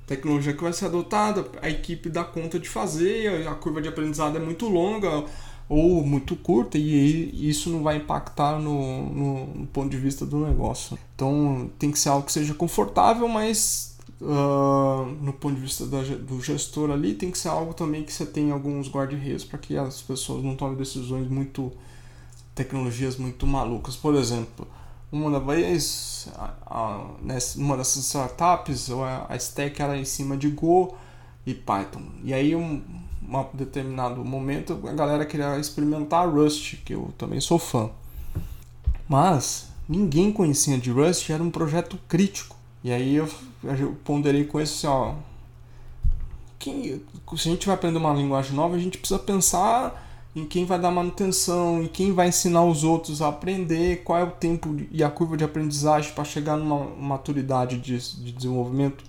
tecnologia 0.08 0.54
que 0.54 0.64
vai 0.64 0.74
ser 0.74 0.86
adotada, 0.86 1.46
a 1.62 1.70
equipe 1.70 2.10
dá 2.10 2.24
conta 2.24 2.60
de 2.60 2.68
fazer, 2.68 3.48
a 3.48 3.56
curva 3.56 3.82
de 3.82 3.88
aprendizado 3.88 4.36
é 4.36 4.40
muito 4.40 4.68
longa 4.68 5.26
ou 5.70 6.04
muito 6.06 6.36
curta 6.36 6.78
e 6.78 7.50
isso 7.50 7.70
não 7.70 7.82
vai 7.82 7.96
impactar 7.96 8.60
no, 8.60 9.10
no, 9.10 9.48
no 9.48 9.68
ponto 9.68 9.90
de 9.90 9.96
vista 9.96 10.26
do 10.26 10.46
negócio. 10.46 11.00
Então 11.16 11.72
tem 11.80 11.92
que 11.92 11.98
ser 11.98 12.10
algo 12.10 12.26
que 12.26 12.32
seja 12.34 12.54
confortável, 12.54 13.26
mas 13.30 13.91
Uh, 14.24 15.18
no 15.20 15.34
ponto 15.34 15.56
de 15.56 15.62
vista 15.62 15.88
da, 15.88 16.04
do 16.04 16.40
gestor 16.40 16.92
ali, 16.92 17.16
tem 17.16 17.32
que 17.32 17.38
ser 17.40 17.48
algo 17.50 17.74
também 17.74 18.04
que 18.04 18.14
você 18.14 18.24
tenha 18.24 18.54
alguns 18.54 18.88
guarda-reis 18.88 19.44
para 19.44 19.58
que 19.58 19.76
as 19.76 20.00
pessoas 20.00 20.44
não 20.44 20.56
tomem 20.56 20.78
decisões 20.78 21.28
muito. 21.28 21.72
tecnologias 22.54 23.18
muito 23.18 23.48
malucas. 23.48 23.96
Por 23.96 24.14
exemplo, 24.14 24.68
uma 25.12 25.40
vez, 25.40 26.30
a, 26.36 26.54
a, 26.68 27.08
numa 27.56 27.76
dessas 27.76 28.06
startups, 28.06 28.90
a 29.28 29.36
stack 29.38 29.82
era 29.82 29.98
em 29.98 30.06
cima 30.06 30.38
de 30.38 30.50
Go 30.50 30.96
e 31.46 31.56
Python. 31.56 32.04
E 32.24 32.32
aí, 32.32 32.56
um, 32.56 32.82
um 33.24 33.46
determinado 33.54 34.24
momento, 34.24 34.80
a 34.88 34.94
galera 34.94 35.26
queria 35.26 35.58
experimentar 35.58 36.30
Rust, 36.30 36.76
que 36.86 36.94
eu 36.94 37.12
também 37.18 37.42
sou 37.42 37.58
fã. 37.58 37.90
Mas 39.10 39.68
ninguém 39.90 40.32
conhecia 40.32 40.78
de 40.78 40.92
Rust, 40.92 41.30
era 41.30 41.42
um 41.42 41.50
projeto 41.50 41.98
crítico. 42.08 42.61
E 42.84 42.92
aí 42.92 43.16
eu, 43.16 43.30
eu 43.64 43.96
ponderei 44.04 44.46
com 44.46 44.60
isso 44.60 44.88
assim, 44.88 44.96
ó. 44.96 45.14
Quem, 46.58 47.02
se 47.38 47.50
a 47.50 47.52
gente 47.52 47.66
vai 47.66 47.76
aprender 47.76 47.98
uma 47.98 48.14
linguagem 48.14 48.54
nova, 48.54 48.76
a 48.76 48.80
gente 48.80 48.98
precisa 48.98 49.20
pensar 49.20 50.08
em 50.36 50.46
quem 50.46 50.66
vai 50.66 50.80
dar 50.80 50.92
manutenção, 50.92 51.84
em 51.84 51.88
quem 51.88 52.14
vai 52.14 52.30
ensinar 52.30 52.64
os 52.64 52.84
outros 52.84 53.22
a 53.22 53.28
aprender, 53.30 54.04
qual 54.04 54.20
é 54.20 54.24
o 54.24 54.32
tempo 54.32 54.78
e 54.92 55.04
a 55.04 55.10
curva 55.10 55.36
de 55.36 55.44
aprendizagem 55.44 56.14
para 56.14 56.24
chegar 56.24 56.56
numa 56.58 56.86
maturidade 56.96 57.78
de, 57.78 57.98
de 57.98 58.32
desenvolvimento 58.32 59.04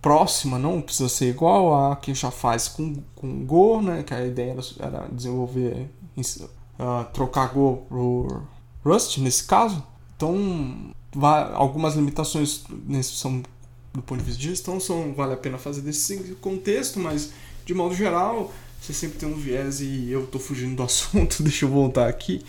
próxima, 0.00 0.58
não 0.58 0.80
precisa 0.80 1.08
ser 1.08 1.30
igual 1.30 1.92
a 1.92 1.96
quem 1.96 2.14
já 2.14 2.30
faz 2.30 2.68
com, 2.68 2.96
com 3.14 3.44
Go, 3.44 3.82
né? 3.82 4.02
Que 4.02 4.14
a 4.14 4.24
ideia 4.24 4.52
era, 4.52 4.62
era 4.80 5.08
desenvolver, 5.12 5.90
uh, 6.16 7.04
trocar 7.12 7.52
Go 7.52 7.84
por 7.88 8.42
Rust 8.84 9.18
nesse 9.18 9.44
caso. 9.44 9.82
Então, 10.16 10.92
algumas 11.54 11.94
limitações 11.94 12.64
nesse 12.86 13.12
são 13.12 13.42
do 13.92 14.02
ponto 14.02 14.18
de 14.18 14.24
vista 14.24 14.40
de 14.40 14.48
gestão 14.48 14.78
são 14.78 15.12
vale 15.14 15.32
a 15.32 15.36
pena 15.36 15.58
fazer 15.58 15.80
desse 15.80 16.16
contexto, 16.40 17.00
mas 17.00 17.32
de 17.64 17.74
modo 17.74 17.94
geral 17.94 18.52
você 18.80 18.92
sempre 18.92 19.18
tem 19.18 19.28
um 19.28 19.34
viés 19.34 19.80
e 19.80 20.10
eu 20.10 20.24
estou 20.24 20.40
fugindo 20.40 20.76
do 20.76 20.82
assunto, 20.84 21.42
deixa 21.42 21.64
eu 21.64 21.68
voltar 21.68 22.08
aqui, 22.08 22.42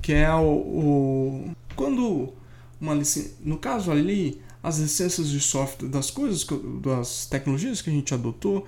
que 0.00 0.12
é 0.12 0.32
o, 0.32 0.42
o 0.42 1.50
quando 1.74 2.32
uma 2.80 2.94
licença, 2.94 3.32
no 3.40 3.58
caso 3.58 3.90
ali 3.90 4.40
as 4.62 4.78
licenças 4.78 5.28
de 5.28 5.40
software 5.40 5.88
das 5.88 6.10
coisas 6.10 6.46
das 6.80 7.26
tecnologias 7.26 7.82
que 7.82 7.90
a 7.90 7.92
gente 7.92 8.14
adotou 8.14 8.66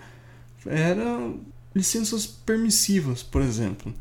eram 0.66 1.40
licenças 1.74 2.26
permissivas, 2.26 3.22
por 3.22 3.40
exemplo. 3.40 3.94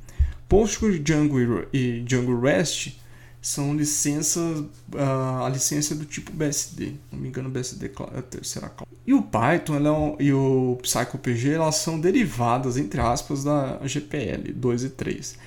Postgres 0.49 1.01
Django 1.03 1.37
e 1.73 2.01
Django 2.01 2.39
REST 2.39 2.97
são 3.45 3.75
licenças, 3.75 4.57
uh, 4.59 5.43
a 5.45 5.49
licença 5.49 5.93
é 5.93 5.97
do 5.97 6.03
tipo 6.03 6.31
BSD, 6.31 6.93
não 7.11 7.19
me 7.19 7.27
engano 7.27 7.47
BSD 7.47 7.91
é 8.15 8.17
a 8.17 8.21
terceira 8.23 8.69
cláusula. 8.69 8.99
E 9.05 9.13
o 9.13 9.21
Python 9.21 9.75
é 9.75 9.91
um, 9.91 10.15
e 10.19 10.33
o 10.33 10.79
PsychoPG 10.81 11.51
elas 11.51 11.75
são 11.75 11.99
derivadas, 11.99 12.75
entre 12.75 12.99
aspas, 12.99 13.43
da 13.43 13.79
GPL 13.85 14.51
2 14.51 14.85
e 14.85 14.89
3. 14.89 15.37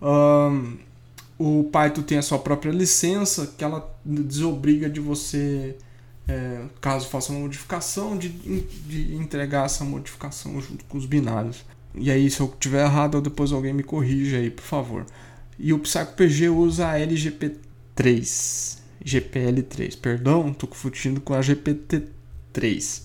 Um, 0.00 0.76
o 1.36 1.64
Python 1.64 2.02
tem 2.02 2.18
a 2.18 2.22
sua 2.22 2.38
própria 2.38 2.70
licença 2.70 3.52
que 3.58 3.64
ela 3.64 3.92
desobriga 4.04 4.88
de 4.88 5.00
você, 5.00 5.76
é, 6.28 6.66
caso 6.80 7.08
faça 7.08 7.32
uma 7.32 7.40
modificação, 7.40 8.16
de, 8.16 8.28
de 8.28 9.16
entregar 9.16 9.66
essa 9.66 9.84
modificação 9.84 10.60
junto 10.60 10.84
com 10.84 10.96
os 10.96 11.04
binários. 11.04 11.64
E 11.96 12.12
aí, 12.12 12.30
se 12.30 12.38
eu 12.38 12.54
tiver 12.60 12.84
errado, 12.84 13.20
depois 13.20 13.50
alguém 13.50 13.72
me 13.72 13.82
corrija 13.82 14.36
aí, 14.36 14.50
por 14.50 14.62
favor. 14.62 15.04
E 15.62 15.74
o 15.74 15.78
PsychoPG 15.78 16.48
usa 16.48 16.88
a 16.88 16.98
LGP3. 16.98 18.78
GPL3, 19.04 19.98
perdão, 19.98 20.52
tô 20.52 20.66
confundindo 20.66 21.20
com 21.20 21.34
a 21.34 21.40
GPT3, 21.40 23.02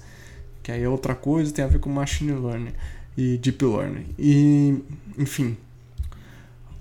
que 0.61 0.71
aí 0.71 0.83
é 0.83 0.89
outra 0.89 1.15
coisa, 1.15 1.53
tem 1.53 1.63
a 1.63 1.67
ver 1.67 1.79
com 1.79 1.89
Machine 1.89 2.33
Learning 2.33 2.73
e 3.17 3.37
Deep 3.37 3.63
Learning. 3.63 4.07
E, 4.19 4.77
enfim, 5.17 5.57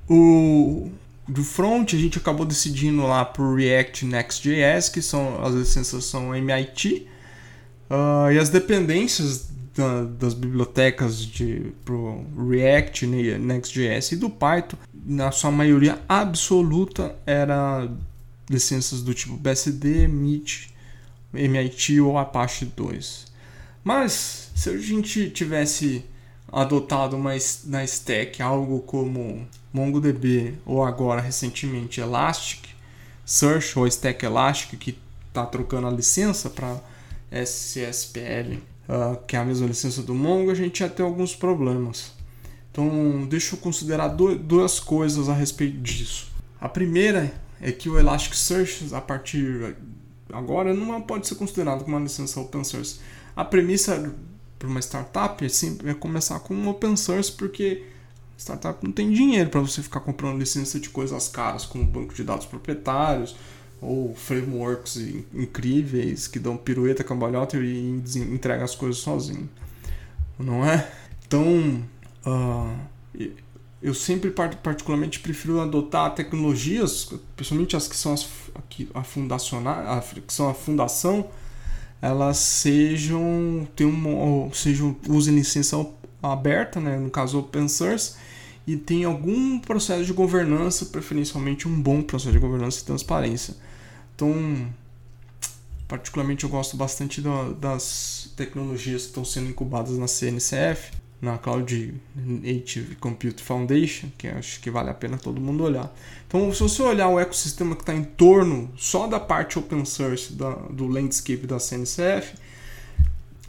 o 0.09 0.91
do 1.27 1.43
front 1.43 1.95
a 1.95 1.97
gente 1.97 2.19
acabou 2.19 2.45
decidindo 2.45 3.03
lá 3.03 3.25
por 3.25 3.57
React 3.57 4.05
Next.js, 4.05 4.89
que 4.89 5.01
são 5.01 5.43
as 5.45 5.55
licenças 5.55 6.05
são 6.05 6.35
MIT, 6.35 7.07
uh, 7.89 8.33
e 8.33 8.39
as 8.39 8.49
dependências 8.49 9.49
da, 9.75 10.05
das 10.05 10.35
bibliotecas 10.35 11.19
de 11.19 11.73
pro 11.85 12.25
React, 12.49 13.07
Next.js 13.07 14.13
e 14.13 14.17
do 14.17 14.31
Python 14.31 14.77
na 15.05 15.31
sua 15.31 15.51
maioria 15.51 16.01
absoluta, 16.09 17.15
era 17.27 17.89
licenças 18.49 19.03
do 19.03 19.13
tipo 19.13 19.37
BSD, 19.37 20.05
MIT, 20.05 20.71
MIT 21.33 22.01
ou 22.01 22.17
Apache 22.17 22.65
2. 22.65 23.27
Mas 23.83 24.51
se 24.55 24.71
a 24.71 24.79
gente 24.79 25.29
tivesse 25.31 26.05
adotado 26.51 27.17
uma, 27.17 27.33
na 27.65 27.85
stack 27.85 28.41
algo 28.41 28.81
como 28.81 29.47
MongoDB 29.73 30.55
ou 30.65 30.85
agora 30.85 31.21
recentemente 31.21 32.01
Elastic, 32.01 32.69
Search 33.27 33.79
ou 33.79 33.87
Stack 33.87 34.25
Elastic 34.25 34.79
que 34.79 34.99
está 35.29 35.45
trocando 35.45 35.89
a 35.89 35.91
licença 35.91 36.49
para 36.49 36.81
SSPL, 37.31 38.59
uh, 38.89 39.17
que 39.27 39.37
é 39.37 39.39
a 39.39 39.45
mesma 39.45 39.67
licença 39.67 40.03
do 40.03 40.15
Mongo, 40.15 40.51
a 40.51 40.55
gente 40.55 40.81
ia 40.81 40.89
ter 40.89 41.03
alguns 41.03 41.35
problemas. 41.35 42.13
Então, 42.71 43.27
deixa 43.29 43.55
eu 43.55 43.61
considerar 43.61 44.09
duas 44.09 44.81
coisas 44.81 45.29
a 45.29 45.33
respeito 45.33 45.79
disso. 45.79 46.27
A 46.61 46.69
primeira 46.69 47.33
é 47.61 47.71
que 47.71 47.89
o 47.89 47.99
Elasticsearch, 47.99 48.93
a 48.93 49.01
partir 49.01 49.77
agora, 50.33 50.75
não 50.75 51.01
pode 51.01 51.29
ser 51.29 51.37
considerado 51.37 51.85
como 51.85 51.97
uma 51.97 52.03
licença 52.03 52.41
open 52.41 52.65
source. 52.65 52.99
A 53.37 53.45
premissa 53.45 54.13
para 54.59 54.69
uma 54.69 54.81
startup 54.81 55.45
é, 55.45 55.91
é 55.91 55.95
começar 55.95 56.41
com 56.41 56.55
um 56.55 56.69
open 56.69 56.97
source, 56.97 57.31
porque 57.31 57.85
startup 58.37 58.85
não 58.85 58.93
tem 58.93 59.13
dinheiro 59.13 59.51
para 59.51 59.61
você 59.61 59.81
ficar 59.81 60.01
comprando 60.01 60.39
licença 60.39 60.81
de 60.81 60.91
coisas 60.91 61.29
caras, 61.29 61.65
como 61.65 61.85
banco 61.85 62.13
de 62.13 62.25
dados 62.25 62.47
proprietários 62.47 63.37
ou 63.85 64.15
frameworks 64.15 64.97
incríveis 65.33 66.27
que 66.27 66.39
dão 66.39 66.57
pirueta, 66.57 67.05
cambalhota 67.05 67.57
e 67.59 68.03
entregam 68.17 68.65
as 68.65 68.75
coisas 68.75 68.99
sozinho. 68.99 69.49
Não 70.39 70.65
é? 70.65 70.91
Então, 71.27 71.85
Uh, 72.25 72.75
eu 73.83 73.93
sempre 73.93 74.31
particularmente 74.31 75.21
prefiro 75.21 75.61
adotar 75.61 76.15
tecnologias, 76.15 77.13
principalmente 77.37 77.77
as 77.77 77.87
que 77.87 77.95
são 77.95 78.15
as 78.15 78.27
que, 78.71 78.89
a 78.95 79.03
que 79.03 80.33
são 80.33 80.49
a 80.49 80.55
fundação, 80.55 81.29
elas 82.01 82.39
sejam 82.39 83.69
tem 83.77 83.87
um, 83.87 84.51
sejam 84.55 84.97
usem 85.07 85.35
licença 85.35 85.87
aberta, 86.23 86.81
né, 86.81 86.97
no 86.97 87.11
caso 87.11 87.39
open 87.39 87.69
source, 87.69 88.15
e 88.67 88.75
tem 88.75 89.05
algum 89.05 89.59
processo 89.59 90.07
de 90.07 90.15
governança, 90.15 90.87
preferencialmente 90.87 91.69
um 91.69 91.83
bom 91.83 92.01
processo 92.01 92.33
de 92.33 92.39
governança 92.39 92.81
e 92.81 92.85
transparência. 92.85 93.55
Então, 94.15 94.73
particularmente 95.89 96.45
eu 96.45 96.51
gosto 96.51 96.77
bastante 96.77 97.21
da, 97.21 97.51
das 97.53 98.33
tecnologias 98.37 99.03
que 99.03 99.09
estão 99.09 99.25
sendo 99.25 99.51
incubadas 99.51 99.99
na 99.99 100.07
CNCF, 100.07 100.93
na 101.21 101.39
Cloud 101.39 101.95
Native 102.15 102.97
Compute 102.97 103.43
Foundation, 103.43 104.09
que 104.19 104.29
acho 104.29 104.61
que 104.61 104.71
vale 104.71 104.91
a 104.91 104.95
pena 104.95 105.17
todo 105.17 105.41
mundo 105.41 105.65
olhar. 105.65 105.93
Então, 106.29 106.53
se 106.53 106.61
você 106.61 106.83
olhar 106.83 107.09
o 107.09 107.19
ecossistema 107.19 107.75
que 107.75 107.83
está 107.83 107.95
em 107.95 108.05
torno 108.05 108.71
só 108.77 109.07
da 109.07 109.19
parte 109.19 109.59
open 109.59 109.85
source 109.85 110.33
da, 110.35 110.51
do 110.51 110.87
landscape 110.87 111.47
da 111.47 111.59
CNCF, 111.59 112.35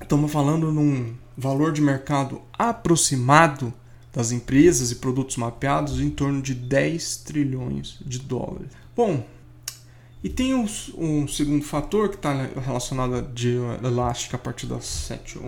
estamos 0.02 0.32
falando 0.32 0.72
num 0.72 1.14
valor 1.38 1.74
de 1.74 1.82
mercado 1.82 2.42
aproximado 2.58 3.74
das 4.14 4.32
empresas 4.32 4.92
e 4.92 4.96
produtos 4.96 5.36
mapeados 5.36 6.00
em 6.00 6.10
torno 6.10 6.42
de 6.42 6.54
10 6.54 7.18
trilhões 7.18 7.98
de 8.06 8.20
dólares. 8.20 8.70
Bom, 8.96 9.26
e 10.26 10.30
tem 10.30 10.56
um, 10.56 10.66
um 10.98 11.28
segundo 11.28 11.64
fator 11.64 12.10
que 12.10 12.16
está 12.16 12.34
relacionado 12.34 13.32
de 13.32 13.58
Elastic 13.84 14.34
a 14.34 14.40
partir 14.40 14.66
das 14.66 14.84
7, 14.84 15.40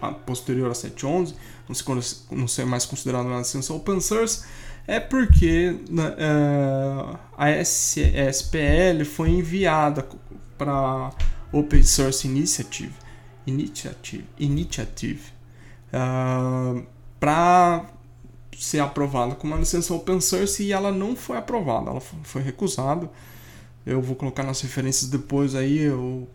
a 0.00 0.12
posterior 0.12 0.70
a 0.70 0.74
711, 0.74 1.34
não 1.68 1.74
se, 2.00 2.24
não 2.30 2.48
ser 2.48 2.64
mais 2.64 2.86
considerado 2.86 3.26
uma 3.26 3.40
licença 3.40 3.74
open 3.74 4.00
source, 4.00 4.42
é 4.86 4.98
porque 4.98 5.78
uh, 5.90 7.18
a 7.36 7.50
SPL 7.50 9.04
foi 9.04 9.28
enviada 9.28 10.08
para 10.56 11.12
Open 11.52 11.82
Source 11.82 12.26
Initiative, 12.26 12.94
Initiative, 13.46 14.24
Initiative 14.38 15.20
uh, 15.92 16.82
para 17.20 17.84
ser 18.56 18.80
aprovada 18.80 19.34
com 19.34 19.46
uma 19.46 19.58
licença 19.58 19.92
open 19.92 20.18
source 20.22 20.62
e 20.62 20.72
ela 20.72 20.90
não 20.90 21.14
foi 21.14 21.36
aprovada, 21.36 21.90
ela 21.90 22.00
foi 22.00 22.40
recusada. 22.40 23.10
Eu 23.86 24.00
vou 24.00 24.16
colocar 24.16 24.42
nas 24.42 24.60
referências 24.62 25.10
depois 25.10 25.54
aí 25.54 25.88
o, 25.90 26.26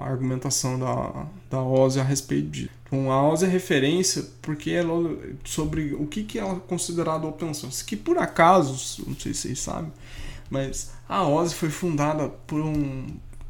a 0.00 0.04
argumentação 0.04 0.78
da, 0.78 1.26
da 1.48 1.62
OSI 1.62 2.00
a 2.00 2.02
respeito 2.02 2.48
disso. 2.48 2.70
Então, 2.84 3.10
a 3.10 3.30
OSI 3.30 3.46
é 3.46 3.48
referência 3.48 4.24
porque 4.42 4.70
ela 4.70 5.16
sobre 5.44 5.94
o 5.94 6.06
que, 6.06 6.24
que 6.24 6.38
é 6.38 6.54
considerado 6.66 7.26
open 7.26 7.54
source. 7.54 7.84
Que 7.84 7.96
por 7.96 8.18
acaso, 8.18 9.04
não 9.06 9.14
sei 9.14 9.32
se 9.32 9.42
vocês 9.42 9.60
sabem, 9.60 9.92
mas 10.50 10.90
a 11.08 11.26
OSI 11.26 11.54
foi 11.54 11.70
fundada 11.70 12.28
por 12.28 12.60
um, 12.60 13.06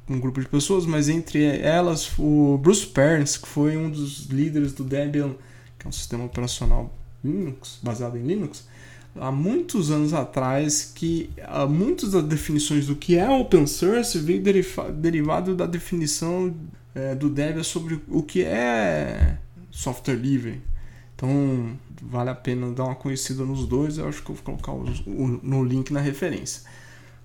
um 0.09 0.21
grupo 0.21 0.41
de 0.41 0.49
pessoas, 0.49 0.85
mas 0.85 1.09
entre 1.09 1.45
elas 1.45 2.13
o 2.19 2.59
Bruce 2.59 2.87
Perns, 2.87 3.37
que 3.37 3.49
foi 3.49 3.77
um 3.77 3.91
dos 3.91 4.27
líderes 4.27 4.73
do 4.73 4.85
Debian, 4.85 5.35
que 5.79 5.87
é 5.87 5.89
um 5.89 5.93
sistema 5.93 6.25
operacional 6.25 6.93
Linux, 7.25 7.79
baseado 7.83 8.17
em 8.17 8.23
Linux, 8.23 8.67
há 9.17 9.31
muitos 9.31 9.91
anos 9.91 10.13
atrás 10.13 10.91
que 10.95 11.31
muitas 11.69 12.13
das 12.13 12.25
definições 12.25 12.87
do 12.87 12.97
que 12.97 13.17
é 13.17 13.29
open 13.29 13.67
source 13.67 14.19
veio 14.19 14.43
derivado 14.95 15.55
da 15.55 15.67
definição 15.67 16.55
é, 16.95 17.15
do 17.15 17.29
Debian 17.29 17.63
sobre 17.63 18.01
o 18.09 18.23
que 18.23 18.43
é 18.43 19.39
software 19.71 20.15
livre. 20.15 20.63
Então 21.15 21.77
vale 22.03 22.31
a 22.31 22.35
pena 22.35 22.71
dar 22.73 22.85
uma 22.85 22.95
conhecida 22.95 23.45
nos 23.45 23.67
dois, 23.67 23.99
eu 23.99 24.09
acho 24.09 24.23
que 24.23 24.31
eu 24.31 24.35
vou 24.35 24.45
colocar 24.45 24.73
o, 24.73 24.85
o, 25.07 25.41
no 25.43 25.65
link 25.65 25.93
na 25.93 26.01
referência. 26.01 26.63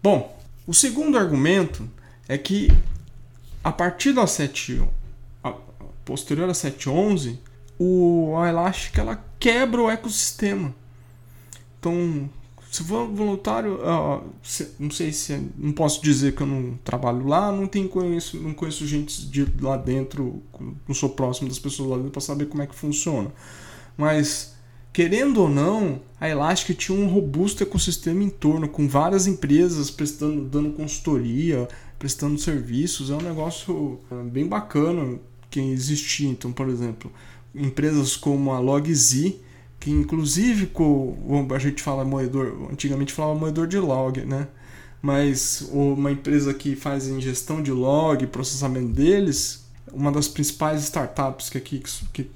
Bom, 0.04 0.38
o 0.66 0.74
segundo 0.74 1.18
argumento 1.18 1.90
é 2.28 2.38
que 2.38 2.70
a 3.64 3.72
partir 3.72 4.14
da 4.14 4.28
7, 4.28 4.82
a, 5.44 5.52
posterior 6.06 6.50
a 6.50 6.54
711, 6.54 7.40
o 7.80 8.36
a 8.38 8.50
Elastic 8.50 8.98
ela 8.98 9.24
quebra 9.40 9.82
o 9.82 9.90
ecossistema. 9.90 10.74
Então, 11.80 12.30
se 12.72 12.84
for 12.84 13.08
voluntário, 13.08 13.80
se, 14.44 14.72
não 14.80 14.92
sei 14.92 15.12
se 15.12 15.34
é, 15.34 15.42
não 15.58 15.72
posso 15.72 16.02
dizer 16.04 16.36
que 16.36 16.42
eu 16.42 16.48
não 16.48 16.78
trabalho 16.84 17.26
lá, 17.26 17.52
não 17.52 17.68
tenho 17.68 17.88
conheço, 17.88 18.38
não 18.38 18.54
conheço 18.54 18.86
gente 18.86 19.26
de 19.28 19.48
lá 19.62 19.78
dentro, 19.78 20.42
não 20.88 20.94
sou 20.94 21.10
próximo 21.10 21.48
das 21.48 21.60
pessoas 21.60 21.90
lá 21.90 21.98
dentro 21.98 22.12
para 22.12 22.22
saber 22.22 22.46
como 22.48 22.62
é 22.62 22.68
que 22.68 22.76
funciona. 22.76 23.32
Mas 23.98 24.58
querendo 24.98 25.42
ou 25.42 25.50
não, 25.50 26.02
a 26.20 26.28
Elastic 26.28 26.76
tinha 26.76 26.98
um 26.98 27.08
robusto 27.08 27.62
ecossistema 27.62 28.24
em 28.24 28.30
torno, 28.30 28.68
com 28.68 28.88
várias 28.88 29.28
empresas 29.28 29.92
prestando, 29.92 30.44
dando 30.44 30.72
consultoria, 30.72 31.68
prestando 32.00 32.40
serviços. 32.40 33.12
É 33.12 33.16
um 33.16 33.22
negócio 33.22 34.00
ah, 34.12 34.24
bem 34.24 34.48
bacana 34.48 35.20
que 35.50 35.60
existia. 35.60 36.28
Então, 36.28 36.52
por 36.52 36.68
exemplo, 36.68 37.12
empresas 37.54 38.16
como 38.16 38.52
a 38.52 38.60
LogZ, 38.60 39.36
que 39.80 39.92
inclusive 39.92 40.68
com, 40.68 41.48
a 41.54 41.60
gente 41.60 41.82
fala 41.82 42.04
moedor, 42.04 42.70
antigamente 42.72 43.14
falava 43.14 43.40
moedor 43.40 43.68
de 43.68 43.78
log, 43.78 44.22
né? 44.26 44.48
Mas 45.02 45.68
uma 45.72 46.12
empresa 46.12 46.54
que 46.54 46.76
faz 46.76 47.08
ingestão 47.08 47.62
de 47.62 47.72
log, 47.72 48.26
processamento 48.28 48.94
deles, 48.94 49.68
uma 49.94 50.12
das 50.12 50.28
principais 50.28 50.84
startups 50.84 51.50
que 51.50 51.58
aqui, 51.58 51.84
que 52.12 52.30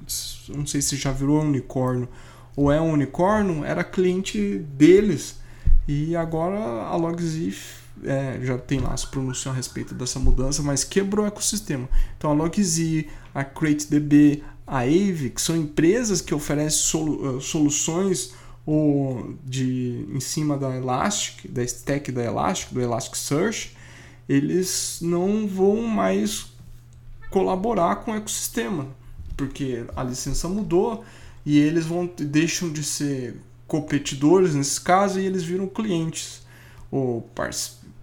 não 0.50 0.66
sei 0.66 0.82
se 0.82 0.96
já 0.96 1.12
virou 1.12 1.42
unicórnio 1.42 2.08
ou 2.56 2.72
é 2.72 2.80
um 2.80 2.92
unicórnio, 2.92 3.64
era 3.64 3.84
cliente 3.84 4.60
deles. 4.60 5.40
E 5.88 6.16
agora 6.16 6.58
a 6.58 6.96
LogZ 6.96 7.82
é, 8.04 8.40
já 8.44 8.58
tem 8.58 8.80
lá 8.80 8.96
se 8.96 9.08
pronunciou 9.08 9.54
a 9.54 9.56
respeito 9.56 9.94
dessa 9.94 10.20
mudança, 10.20 10.62
mas 10.62 10.84
quebrou 10.84 11.26
o 11.26 11.28
ecossistema. 11.28 11.88
Então 12.18 12.32
a 12.32 12.34
LogZ, 12.34 13.06
a 13.34 13.44
CrateDB, 13.44 14.44
a 14.72 14.84
Ave, 14.84 15.32
que 15.32 15.42
são 15.42 15.58
empresas 15.58 16.22
que 16.22 16.34
oferecem 16.34 16.80
solu 16.80 17.38
eh, 17.38 17.42
soluções 17.42 18.32
ou 18.66 19.36
de 19.44 20.06
em 20.10 20.22
cima 20.22 20.58
da 20.58 20.74
Elastic, 20.74 21.52
da 21.52 21.62
stack 21.62 22.10
da 22.10 22.24
Elastic, 22.24 22.72
do 22.72 22.80
Elasticsearch, 22.80 23.76
eles 24.30 25.00
não 25.02 25.46
vão 25.46 25.82
mais 25.82 26.54
colaborar 27.30 27.98
com 27.98 28.12
o 28.12 28.16
ecossistema, 28.16 28.88
porque 29.36 29.84
a 29.94 30.04
licença 30.04 30.48
mudou 30.48 31.04
e 31.46 31.60
eles 31.60 31.86
vão 31.86 32.10
deixam 32.18 32.72
de 32.72 32.82
ser 32.82 33.36
competidores 33.68 34.56
nesse 34.56 34.80
caso 34.80 35.20
e 35.20 35.26
eles 35.26 35.44
viram 35.44 35.68
clientes 35.68 36.44
ou 36.90 37.30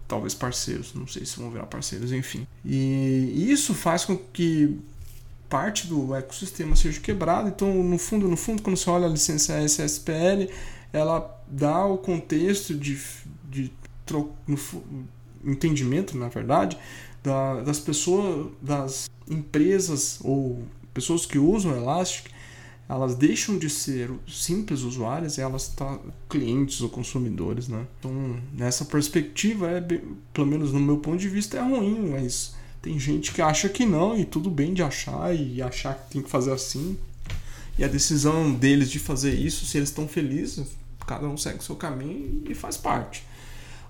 talvez 0.06 0.34
parceiros, 0.34 0.92
não 0.92 1.06
sei 1.06 1.24
se 1.24 1.38
vão 1.38 1.50
virar 1.50 1.64
parceiros, 1.64 2.12
enfim. 2.12 2.46
E 2.62 3.50
isso 3.50 3.72
faz 3.72 4.04
com 4.04 4.18
que 4.18 4.78
parte 5.48 5.86
do 5.86 6.14
ecossistema 6.14 6.76
seja 6.76 7.00
quebrado. 7.00 7.48
Então, 7.48 7.82
no 7.82 7.98
fundo, 7.98 8.28
no 8.28 8.36
fundo, 8.36 8.62
quando 8.62 8.76
você 8.76 8.90
olha 8.90 9.06
a 9.06 9.10
licença 9.10 9.60
SSPL, 9.62 10.50
ela 10.92 11.42
dá 11.48 11.84
o 11.86 11.98
contexto 11.98 12.74
de, 12.74 12.98
de 13.50 13.72
tro, 14.04 14.32
no, 14.46 14.58
entendimento, 15.44 16.16
na 16.16 16.28
verdade, 16.28 16.78
da, 17.22 17.62
das 17.62 17.78
pessoas, 17.78 18.50
das 18.60 19.10
empresas 19.28 20.18
ou 20.22 20.62
pessoas 20.92 21.26
que 21.26 21.38
usam 21.38 21.76
Elastic, 21.76 22.30
elas 22.88 23.14
deixam 23.14 23.58
de 23.58 23.68
ser 23.68 24.10
simples 24.26 24.80
usuárias 24.80 25.36
e 25.36 25.42
elas 25.42 25.68
tá 25.68 25.98
clientes 26.28 26.80
ou 26.80 26.88
consumidores, 26.88 27.68
né? 27.68 27.86
Então, 27.98 28.40
nessa 28.54 28.84
perspectiva, 28.84 29.70
é, 29.70 29.80
pelo 30.32 30.46
menos 30.46 30.72
no 30.72 30.80
meu 30.80 30.96
ponto 30.96 31.18
de 31.18 31.28
vista, 31.28 31.58
é 31.58 31.60
ruim, 31.60 32.08
mas 32.10 32.54
tem 32.80 32.98
gente 32.98 33.32
que 33.32 33.42
acha 33.42 33.68
que 33.68 33.84
não, 33.84 34.18
e 34.18 34.24
tudo 34.24 34.50
bem 34.50 34.72
de 34.72 34.82
achar, 34.82 35.34
e 35.34 35.60
achar 35.60 35.94
que 35.94 36.10
tem 36.12 36.22
que 36.22 36.30
fazer 36.30 36.52
assim. 36.52 36.96
E 37.78 37.84
a 37.84 37.88
decisão 37.88 38.52
deles 38.52 38.90
de 38.90 38.98
fazer 38.98 39.34
isso, 39.34 39.64
se 39.66 39.76
eles 39.76 39.88
estão 39.88 40.08
felizes, 40.08 40.66
cada 41.06 41.26
um 41.26 41.36
segue 41.36 41.58
o 41.58 41.62
seu 41.62 41.76
caminho 41.76 42.42
e 42.48 42.54
faz 42.54 42.76
parte. 42.76 43.24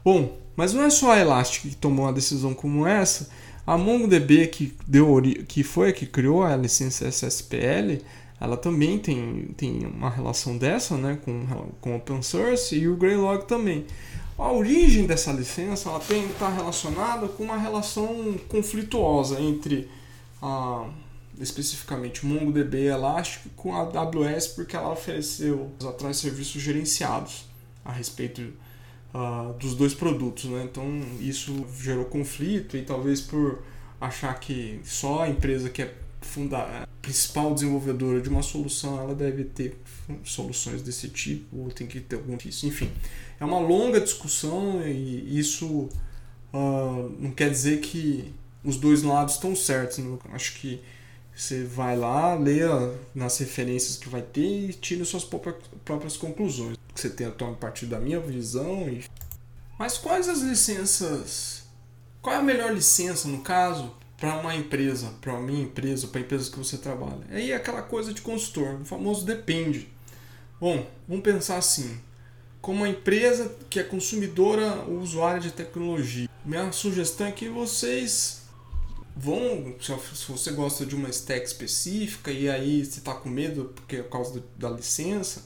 Bom, 0.05 0.39
mas 0.57 0.73
não 0.73 0.83
é 0.83 0.91
só 0.91 1.13
a 1.13 1.19
Elastic 1.19 1.71
que 1.71 1.77
tomou 1.77 2.07
uma 2.07 2.13
decisão 2.13 2.55
como 2.55 2.87
essa. 2.87 3.29
A 3.67 3.77
MongoDB, 3.77 4.47
que, 4.47 4.75
deu, 4.87 5.21
que 5.47 5.63
foi 5.63 5.91
a 5.91 5.93
que 5.93 6.07
criou 6.07 6.43
a 6.43 6.57
licença 6.57 7.07
SSPL, 7.07 8.03
ela 8.41 8.57
também 8.57 8.99
tem, 8.99 9.49
tem 9.57 9.85
uma 9.87 10.09
relação 10.09 10.57
dessa 10.57 10.97
né, 10.97 11.19
com, 11.25 11.47
com 11.81 11.97
open 11.97 12.23
source 12.23 12.77
e 12.77 12.89
o 12.89 12.97
Greylog 12.97 13.47
também. 13.47 13.87
A 14.39 14.53
origem 14.53 15.07
dessa 15.07 15.33
licença 15.33 15.89
ela 15.89 15.99
tem 15.99 16.25
está 16.27 16.49
relacionada 16.49 17.27
com 17.27 17.43
uma 17.43 17.57
relação 17.57 18.37
conflituosa 18.49 19.41
entre 19.41 19.91
a, 20.41 20.89
especificamente 21.41 22.25
MongoDB 22.25 22.87
Elastic 22.87 23.51
com 23.57 23.75
a 23.75 23.81
AWS 23.81 24.49
porque 24.49 24.77
ela 24.77 24.93
ofereceu 24.93 25.73
atrás 25.85 26.19
serviços 26.19 26.63
gerenciados 26.63 27.47
a 27.85 27.91
respeito 27.91 28.53
uh, 29.13 29.53
dos 29.55 29.75
dois 29.75 29.95
produtos, 29.95 30.45
né? 30.45 30.63
Então 30.71 30.85
isso 31.19 31.67
gerou 31.81 32.05
conflito 32.05 32.77
e 32.77 32.83
talvez 32.83 33.21
por 33.21 33.63
achar 34.01 34.39
que 34.39 34.81
só 34.85 35.23
a 35.23 35.29
empresa 35.29 35.69
que 35.69 35.83
é 35.83 35.95
funda 36.21 36.89
principal 37.01 37.55
desenvolvedora 37.55 38.21
de 38.21 38.29
uma 38.29 38.43
solução, 38.43 38.99
ela 39.01 39.15
deve 39.15 39.45
ter 39.45 39.81
soluções 40.25 40.83
desse 40.83 41.09
tipo, 41.09 41.57
ou 41.57 41.71
tem 41.71 41.87
que 41.87 42.01
ter 42.01 42.17
algum 42.17 42.37
isso. 42.45 42.67
Enfim, 42.67 42.91
é 43.41 43.45
uma 43.45 43.59
longa 43.59 44.01
discussão 44.01 44.87
e 44.87 45.39
isso 45.39 45.89
uh, 46.53 47.17
não 47.19 47.31
quer 47.31 47.51
dizer 47.51 47.81
que 47.81 48.33
os 48.65 48.77
dois 48.77 49.03
lados 49.03 49.35
estão 49.35 49.55
certos. 49.55 49.99
Né? 49.99 50.19
Acho 50.33 50.55
que 50.55 50.81
você 51.35 51.63
vai 51.63 51.97
lá, 51.97 52.35
leia 52.35 52.93
nas 53.15 53.39
referências 53.39 53.97
que 53.97 54.09
vai 54.09 54.23
ter 54.23 54.71
e 54.71 54.73
tira 54.73 55.05
suas 55.05 55.25
próprias 55.25 56.17
conclusões. 56.17 56.77
Você 56.95 57.09
tem 57.09 57.27
a 57.27 57.31
toma 57.31 57.53
a 57.53 57.57
partir 57.57 57.87
da 57.87 58.01
minha 58.01 58.19
visão. 58.19 58.89
E... 58.89 59.05
Mas 59.79 59.97
quais 59.97 60.29
as 60.29 60.41
licenças? 60.41 61.63
Qual 62.21 62.35
é 62.35 62.39
a 62.39 62.43
melhor 62.43 62.75
licença 62.75 63.29
no 63.29 63.41
caso 63.41 63.95
para 64.19 64.37
uma 64.37 64.55
empresa, 64.55 65.15
para 65.21 65.35
a 65.35 65.41
minha 65.41 65.63
empresa, 65.63 66.09
para 66.09 66.21
a 66.21 66.25
empresa 66.25 66.51
que 66.51 66.59
você 66.59 66.77
trabalha? 66.77 67.25
Aí 67.31 67.53
é 67.53 67.57
aquela 67.57 67.83
coisa 67.83 68.13
de 68.13 68.21
consultor, 68.21 68.81
o 68.81 68.85
famoso 68.85 69.25
depende. 69.25 69.89
Bom, 70.61 70.87
vamos 71.07 71.23
pensar 71.23 71.57
assim: 71.57 71.99
como 72.61 72.79
uma 72.79 72.89
empresa 72.89 73.55
que 73.71 73.79
é 73.79 73.85
consumidora 73.85 74.83
ou 74.89 74.99
usuária 74.99 75.41
de 75.41 75.53
tecnologia, 75.53 76.29
minha 76.45 76.71
sugestão 76.73 77.29
é 77.29 77.33
que 77.33 77.49
vocês 77.49 78.43
vão, 79.17 79.75
se 79.81 80.31
você 80.31 80.53
gosta 80.53 80.85
de 80.85 80.95
uma 80.95 81.09
stack 81.09 81.47
específica 81.47 82.31
e 82.31 82.49
aí 82.49 82.85
você 82.85 82.99
está 82.99 83.15
com 83.15 83.29
medo 83.29 83.73
porque 83.75 83.97
é 83.97 84.03
por 84.03 84.11
causa 84.11 84.43
da 84.57 84.71
licença, 84.71 85.45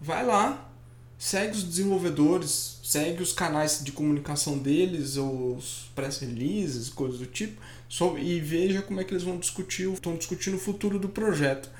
vai 0.00 0.24
lá, 0.24 0.71
segue 1.22 1.56
os 1.56 1.62
desenvolvedores, 1.62 2.80
segue 2.82 3.22
os 3.22 3.32
canais 3.32 3.80
de 3.84 3.92
comunicação 3.92 4.58
deles, 4.58 5.16
os 5.16 5.88
press 5.94 6.18
releases, 6.18 6.88
coisas 6.88 7.20
do 7.20 7.26
tipo, 7.26 7.62
e 8.18 8.40
veja 8.40 8.82
como 8.82 9.00
é 9.00 9.04
que 9.04 9.12
eles 9.12 9.22
vão 9.22 9.38
discutir, 9.38 9.88
estão 9.92 10.16
discutindo 10.16 10.56
o 10.56 10.58
futuro 10.58 10.98
do 10.98 11.08
projeto. 11.08 11.70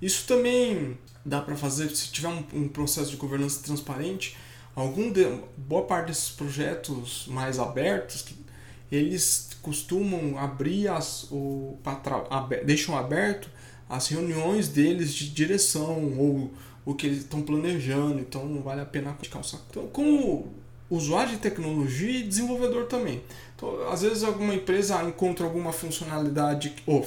Isso 0.00 0.24
também 0.24 0.96
dá 1.26 1.40
para 1.40 1.56
fazer 1.56 1.90
se 1.90 2.12
tiver 2.12 2.28
um, 2.28 2.44
um, 2.54 2.68
processo 2.68 3.10
de 3.10 3.16
governança 3.16 3.60
transparente. 3.64 4.36
Algum 4.72 5.10
de, 5.10 5.26
boa 5.56 5.82
parte 5.82 6.06
desses 6.06 6.30
projetos 6.30 7.26
mais 7.26 7.58
abertos, 7.58 8.22
que 8.22 8.36
eles 8.90 9.50
costumam 9.60 10.38
abrir 10.38 10.86
as, 10.86 11.24
o, 11.24 11.76
aber, 12.30 12.64
deixam 12.64 12.96
aberto 12.96 13.50
as 13.88 14.06
reuniões 14.06 14.68
deles 14.68 15.12
de 15.12 15.28
direção 15.28 16.16
ou 16.16 16.52
o 16.84 16.94
que 16.94 17.06
eles 17.06 17.18
estão 17.18 17.42
planejando, 17.42 18.18
então 18.18 18.46
não 18.46 18.62
vale 18.62 18.80
a 18.80 18.84
pena 18.84 19.16
calçar. 19.30 19.60
Então, 19.70 19.86
como 19.88 20.52
usuário 20.90 21.32
de 21.32 21.38
tecnologia 21.38 22.20
e 22.20 22.22
desenvolvedor 22.22 22.86
também. 22.86 23.22
Então, 23.56 23.88
às 23.88 24.02
vezes 24.02 24.22
alguma 24.22 24.54
empresa 24.54 25.02
encontra 25.02 25.46
alguma 25.46 25.72
funcionalidade 25.72 26.74
ou 26.86 27.06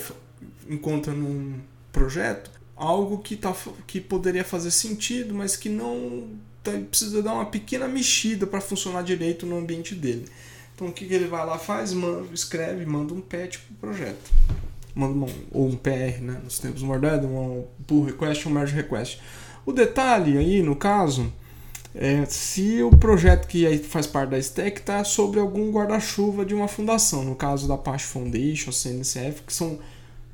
encontra 0.69 1.13
num 1.13 1.59
projeto 1.91 2.49
algo 2.75 3.19
que, 3.19 3.35
tá, 3.35 3.55
que 3.88 4.01
poderia 4.01 4.43
fazer 4.43 4.71
sentido, 4.71 5.33
mas 5.33 5.55
que 5.55 5.69
não 5.69 6.29
tá, 6.63 6.71
precisa 6.89 7.21
dar 7.21 7.33
uma 7.33 7.45
pequena 7.45 7.88
mexida 7.88 8.45
para 8.45 8.59
funcionar 8.59 9.03
direito 9.03 9.45
no 9.45 9.57
ambiente 9.57 9.95
dele. 9.95 10.25
Então 10.75 10.88
o 10.88 10.91
que, 10.91 11.05
que 11.05 11.13
ele 11.13 11.27
vai 11.27 11.45
lá 11.45 11.57
faz? 11.57 11.93
Manda, 11.93 12.27
escreve, 12.33 12.85
manda 12.85 13.13
um 13.13 13.21
patch 13.21 13.59
pro 13.59 13.89
projeto. 13.89 14.31
Manda 14.93 15.13
um, 15.13 15.45
ou 15.51 15.67
um 15.67 15.75
PR, 15.75 16.21
né? 16.21 16.41
Nos 16.43 16.59
tempos 16.59 16.81
modernos, 16.81 17.29
um 17.29 17.65
pull 17.88 18.05
request, 18.05 18.47
um 18.47 18.51
merge 18.51 18.73
request. 18.73 19.21
O 19.65 19.71
detalhe 19.71 20.38
aí, 20.38 20.62
no 20.62 20.75
caso, 20.75 21.32
é 21.93 22.25
se 22.25 22.84
o 22.84 22.91
projeto 22.91 23.47
que 23.47 23.78
faz 23.80 24.06
parte 24.06 24.32
da 24.32 24.38
stack 24.38 24.80
está 24.80 25.04
sobre 25.04 25.39
algum 25.39 25.71
guarda-chuva 25.71 26.45
de 26.45 26.54
uma 26.54 26.67
fundação. 26.67 27.23
No 27.23 27.36
caso 27.36 27.67
da 27.67 27.75
Apache 27.75 28.06
Foundation, 28.06 28.71
CNCF, 28.71 29.43
que 29.43 29.54
são 29.54 29.80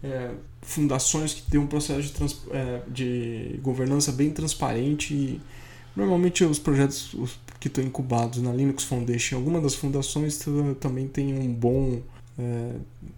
é, 0.03 0.31
fundações 0.61 1.33
que 1.33 1.43
têm 1.43 1.59
um 1.59 1.67
processo 1.67 2.01
de, 2.01 2.11
trans, 2.11 2.41
é, 2.51 2.81
de 2.87 3.59
governança 3.61 4.11
bem 4.11 4.31
transparente 4.31 5.13
e 5.13 5.41
normalmente 5.95 6.43
os 6.43 6.57
projetos, 6.57 7.13
os 7.13 7.39
que 7.59 7.67
estão 7.67 7.83
incubados 7.83 8.41
na 8.41 8.51
Linux 8.51 8.83
Foundation. 8.83 9.35
Alguma 9.35 9.61
das 9.61 9.75
fundações 9.75 10.39
também 10.79 11.07
tem 11.07 11.37
um 11.37 11.53
bom, 11.53 12.01
é, 12.39 12.71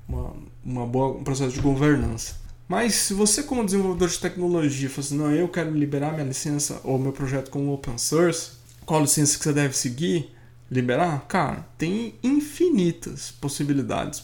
uma, 0.07 0.35
uma 0.63 0.85
boa, 0.85 1.17
um 1.17 1.23
processo 1.23 1.53
de 1.53 1.61
governança. 1.61 2.42
Mas 2.73 2.95
se 2.95 3.13
você 3.13 3.43
como 3.43 3.63
desenvolvedor 3.63 4.09
de 4.09 4.17
tecnologia 4.17 4.89
fala 4.89 5.05
assim, 5.05 5.15
não, 5.15 5.31
eu 5.31 5.47
quero 5.47 5.69
liberar 5.69 6.11
minha 6.11 6.25
licença 6.25 6.81
ou 6.83 6.97
meu 6.97 7.11
projeto 7.11 7.51
como 7.51 7.71
open 7.71 7.99
source, 7.99 8.53
qual 8.83 8.99
licença 8.99 9.37
que 9.37 9.43
você 9.43 9.53
deve 9.53 9.77
seguir? 9.77 10.33
Liberar? 10.71 11.23
Cara, 11.27 11.67
tem 11.77 12.15
infinitas 12.23 13.29
possibilidades. 13.29 14.23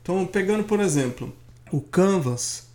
Então, 0.00 0.24
pegando 0.24 0.62
por 0.62 0.78
exemplo, 0.78 1.34
o 1.72 1.80
Canvas, 1.80 2.68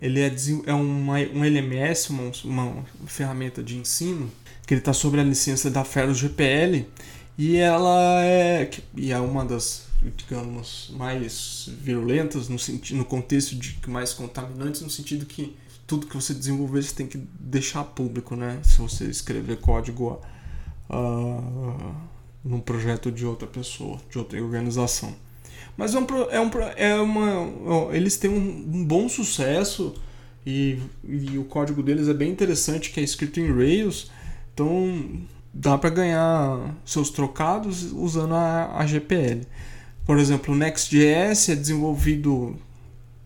ele 0.00 0.22
é, 0.22 0.34
é 0.64 0.72
um 0.72 1.14
LMS, 1.14 2.08
uma, 2.08 2.32
uma 2.42 2.84
ferramenta 3.04 3.62
de 3.62 3.76
ensino 3.76 4.32
que 4.66 4.72
ele 4.72 4.80
está 4.80 4.94
sobre 4.94 5.20
a 5.20 5.24
licença 5.24 5.70
da 5.70 5.84
Ferros 5.84 6.16
GPL 6.16 6.86
e 7.36 7.58
ela 7.58 8.24
é, 8.24 8.70
e 8.96 9.12
é 9.12 9.18
uma 9.18 9.44
das 9.44 9.88
digamos 10.10 10.92
mais 10.96 11.68
virulentas 11.80 12.48
no 12.48 12.58
sentido 12.58 12.98
no 12.98 13.04
contexto 13.04 13.54
de 13.54 13.78
mais 13.86 14.12
contaminantes 14.12 14.80
no 14.80 14.90
sentido 14.90 15.26
que 15.26 15.56
tudo 15.86 16.06
que 16.06 16.14
você 16.14 16.34
desenvolver 16.34 16.82
você 16.82 16.94
tem 16.94 17.06
que 17.06 17.18
deixar 17.38 17.84
público 17.84 18.36
né? 18.36 18.60
Se 18.62 18.78
você 18.78 19.04
escrever 19.04 19.58
código 19.60 20.20
uh, 20.90 21.94
num 22.44 22.60
projeto 22.60 23.10
de 23.10 23.26
outra 23.26 23.46
pessoa 23.46 23.98
de 24.10 24.18
outra 24.18 24.42
organização. 24.42 25.14
Mas 25.76 25.94
é, 25.94 25.98
um, 25.98 26.06
é, 26.30 26.40
um, 26.40 26.50
é 26.76 26.94
uma 26.94 27.94
eles 27.94 28.16
têm 28.16 28.30
um, 28.30 28.78
um 28.78 28.84
bom 28.84 29.08
sucesso 29.08 29.94
e, 30.46 30.78
e 31.02 31.38
o 31.38 31.44
código 31.44 31.82
deles 31.82 32.08
é 32.08 32.14
bem 32.14 32.30
interessante 32.30 32.90
que 32.90 33.00
é 33.00 33.02
escrito 33.02 33.40
em 33.40 33.52
Rails. 33.52 34.10
Então 34.52 35.22
dá 35.52 35.78
para 35.78 35.90
ganhar 35.90 36.74
seus 36.84 37.10
trocados 37.10 37.92
usando 37.92 38.34
a, 38.34 38.78
a 38.78 38.86
GPL. 38.86 39.46
Por 40.06 40.18
exemplo, 40.18 40.54
o 40.54 40.56
Next.js 40.56 41.48
é 41.48 41.54
desenvolvido 41.54 42.56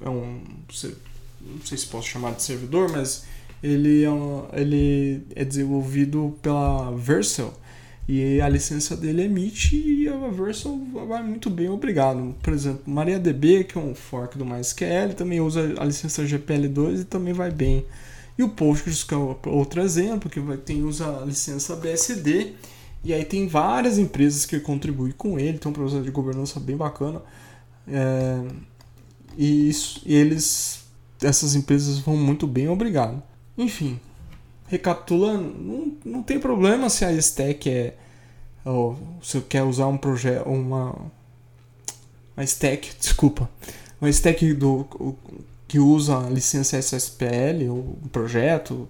é 0.00 0.08
um 0.08 0.40
não 1.40 1.64
sei 1.64 1.78
se 1.78 1.86
posso 1.86 2.08
chamar 2.08 2.32
de 2.34 2.42
servidor, 2.42 2.90
mas 2.90 3.24
ele 3.62 4.04
é, 4.04 4.10
um, 4.10 4.46
ele 4.52 5.22
é 5.34 5.44
desenvolvido 5.44 6.36
pela 6.42 6.90
Vercel 6.92 7.52
e 8.08 8.40
a 8.40 8.48
licença 8.48 8.96
dele 8.96 9.22
emite 9.22 9.76
e 9.76 10.08
a 10.08 10.28
Vercel 10.28 10.78
vai 11.06 11.22
muito 11.22 11.50
bem, 11.50 11.68
obrigado. 11.68 12.34
Por 12.42 12.52
exemplo, 12.52 12.82
MariaDB, 12.86 13.64
que 13.64 13.76
é 13.76 13.80
um 13.80 13.94
fork 13.94 14.38
do 14.38 14.44
MySQL, 14.44 15.14
também 15.16 15.40
usa 15.40 15.74
a 15.78 15.84
licença 15.84 16.24
GPL2 16.24 17.02
e 17.02 17.04
também 17.04 17.34
vai 17.34 17.50
bem. 17.50 17.84
E 18.38 18.42
o 18.42 18.48
Postgres, 18.48 19.02
que 19.02 19.12
é 19.12 19.16
outro 19.16 19.82
exemplo, 19.82 20.30
que 20.30 20.38
vai, 20.38 20.56
tem, 20.56 20.82
usa 20.84 21.20
a 21.20 21.24
licença 21.24 21.74
BSD. 21.76 22.52
E 23.08 23.14
aí 23.14 23.24
tem 23.24 23.46
várias 23.46 23.96
empresas 23.96 24.44
que 24.44 24.60
contribuem 24.60 25.12
com 25.12 25.38
ele, 25.38 25.56
tem 25.56 25.70
um 25.70 25.72
processo 25.72 26.02
de 26.02 26.10
governança 26.10 26.60
bem 26.60 26.76
bacana. 26.76 27.22
É, 27.90 28.42
e, 29.34 29.70
isso, 29.70 30.02
e 30.04 30.14
eles, 30.14 30.84
essas 31.22 31.54
empresas 31.54 31.98
vão 32.00 32.18
muito 32.18 32.46
bem, 32.46 32.68
obrigado. 32.68 33.22
Enfim, 33.56 33.98
recapitulando, 34.66 35.54
não, 35.58 35.92
não 36.04 36.22
tem 36.22 36.38
problema 36.38 36.90
se 36.90 37.02
a 37.02 37.10
stack 37.12 37.70
é. 37.70 37.96
Ou 38.62 38.98
se 39.22 39.40
quer 39.40 39.62
usar 39.62 39.86
um 39.86 39.96
projeto, 39.96 40.46
uma. 40.46 40.94
Uma 42.36 42.44
stack, 42.44 42.90
desculpa. 43.00 43.48
Uma 44.02 44.10
stack 44.10 44.52
do 44.52 44.86
que 45.66 45.78
usa 45.78 46.26
a 46.26 46.28
licença 46.28 46.76
SSPL, 46.76 47.70
o 47.70 48.08
projeto, 48.12 48.86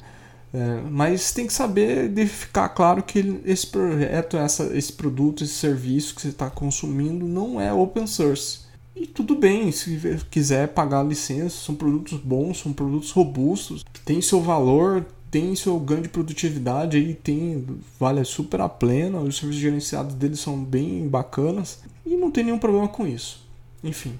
é, 0.52 0.80
mas 0.90 1.32
tem 1.32 1.46
que 1.46 1.52
saber 1.52 2.08
de 2.08 2.26
ficar 2.26 2.70
claro 2.70 3.02
que 3.02 3.40
esse 3.44 3.66
projeto, 3.66 4.36
essa, 4.36 4.76
esse 4.76 4.92
produto, 4.92 5.44
esse 5.44 5.54
serviço 5.54 6.14
que 6.14 6.22
você 6.22 6.28
está 6.28 6.48
consumindo 6.48 7.26
não 7.26 7.60
é 7.60 7.72
open 7.72 8.06
source. 8.06 8.60
E 8.96 9.06
tudo 9.06 9.36
bem, 9.36 9.70
se 9.70 10.18
quiser 10.30 10.68
pagar 10.68 11.04
licença, 11.04 11.56
são 11.56 11.74
produtos 11.74 12.18
bons, 12.18 12.60
são 12.60 12.72
produtos 12.72 13.10
robustos, 13.10 13.84
que 13.92 14.00
têm 14.00 14.20
seu 14.20 14.40
valor, 14.40 15.06
tem 15.30 15.54
seu 15.54 15.78
ganho 15.78 16.02
de 16.02 16.08
produtividade 16.08 16.96
aí, 16.96 17.14
tem, 17.14 17.64
vale 18.00 18.24
super 18.24 18.60
a 18.60 18.68
plena, 18.68 19.20
os 19.20 19.36
serviços 19.36 19.60
gerenciados 19.60 20.14
deles 20.14 20.40
são 20.40 20.58
bem 20.64 21.06
bacanas 21.06 21.80
e 22.04 22.16
não 22.16 22.30
tem 22.30 22.44
nenhum 22.44 22.58
problema 22.58 22.88
com 22.88 23.06
isso. 23.06 23.46
Enfim. 23.84 24.14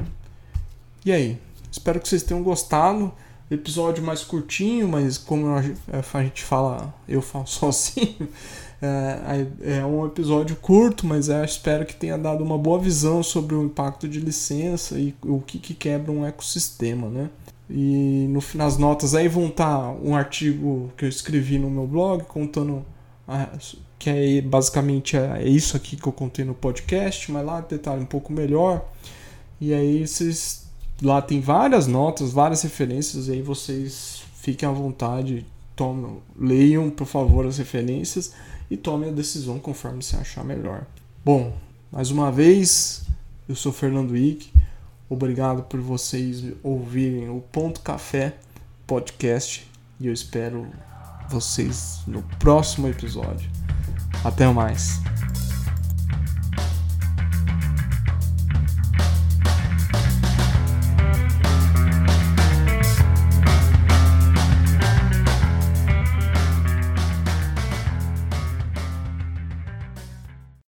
E 1.05 1.11
aí? 1.11 1.38
Espero 1.73 2.01
que 2.01 2.09
vocês 2.09 2.23
tenham 2.23 2.43
gostado. 2.43 3.12
Episódio 3.51 4.05
mais 4.05 4.23
curtinho, 4.23 4.87
mas 4.87 5.17
como 5.17 5.47
a 5.55 6.23
gente 6.23 6.45
fala, 6.45 6.95
eu 7.09 7.23
falo 7.23 7.47
sozinho. 7.47 8.29
É, 8.81 9.81
é 9.81 9.85
um 9.85 10.07
episódio 10.07 10.55
curto, 10.55 11.05
mas 11.05 11.29
eu 11.29 11.45
espero 11.45 11.85
que 11.85 11.97
tenha 11.97 12.17
dado 12.17 12.45
uma 12.45 12.57
boa 12.57 12.79
visão 12.79 13.25
sobre 13.25 13.57
o 13.57 13.65
impacto 13.65 14.09
de 14.09 14.21
licença 14.21 14.97
e 14.97 15.17
o 15.25 15.41
que, 15.41 15.59
que 15.59 15.75
quebra 15.75 16.13
um 16.13 16.25
ecossistema, 16.25 17.09
né? 17.09 17.29
E 17.69 18.27
no, 18.29 18.41
nas 18.55 18.79
notas 18.79 19.17
aí 19.17 19.27
vão 19.27 19.49
estar 19.49 19.79
tá 19.79 19.91
um 20.01 20.15
artigo 20.15 20.93
que 20.97 21.05
eu 21.05 21.09
escrevi 21.09 21.59
no 21.59 21.69
meu 21.69 21.89
blog 21.89 22.23
contando 22.25 22.87
a, 23.27 23.49
que 23.99 24.09
é 24.09 24.41
basicamente 24.41 25.17
é 25.17 25.47
isso 25.47 25.77
aqui 25.77 25.97
que 25.97 26.07
eu 26.07 26.13
contei 26.13 26.45
no 26.45 26.55
podcast, 26.55 27.33
mas 27.33 27.45
lá 27.45 27.61
detalhe 27.61 28.03
um 28.03 28.07
pouco 28.07 28.33
melhor. 28.33 28.89
E 29.61 29.75
aí 29.75 30.07
vocês 30.07 30.68
lá 31.03 31.23
tem 31.23 31.41
várias 31.41 31.87
notas, 31.87 32.33
várias 32.33 32.63
referências, 32.63 33.29
e 33.29 33.33
aí 33.33 33.43
vocês 33.43 34.23
fiquem 34.41 34.69
à 34.69 34.73
vontade, 34.73 35.47
tomem, 35.75 36.19
leiam, 36.39 36.91
por 36.91 37.07
favor, 37.07 37.47
as 37.47 37.59
referências 37.59 38.33
e 38.71 38.77
tomem 38.77 39.11
a 39.11 39.13
decisão 39.13 39.59
conforme 39.59 40.03
você 40.03 40.17
achar 40.17 40.45
melhor. 40.45 40.87
Bom, 41.25 41.53
mais 41.91 42.11
uma 42.11 42.31
vez, 42.31 43.05
eu 43.49 43.55
sou 43.55 43.73
Fernando 43.73 44.17
Ick. 44.17 44.53
Obrigado 45.09 45.63
por 45.63 45.81
vocês 45.81 46.45
ouvirem 46.63 47.31
o 47.31 47.41
Ponto 47.41 47.81
Café 47.81 48.37
podcast 48.87 49.69
e 50.01 50.07
eu 50.07 50.13
espero 50.13 50.67
vocês 51.29 52.01
no 52.07 52.23
próximo 52.39 52.89
episódio. 52.89 53.51
Até 54.25 54.47
mais. 54.49 55.01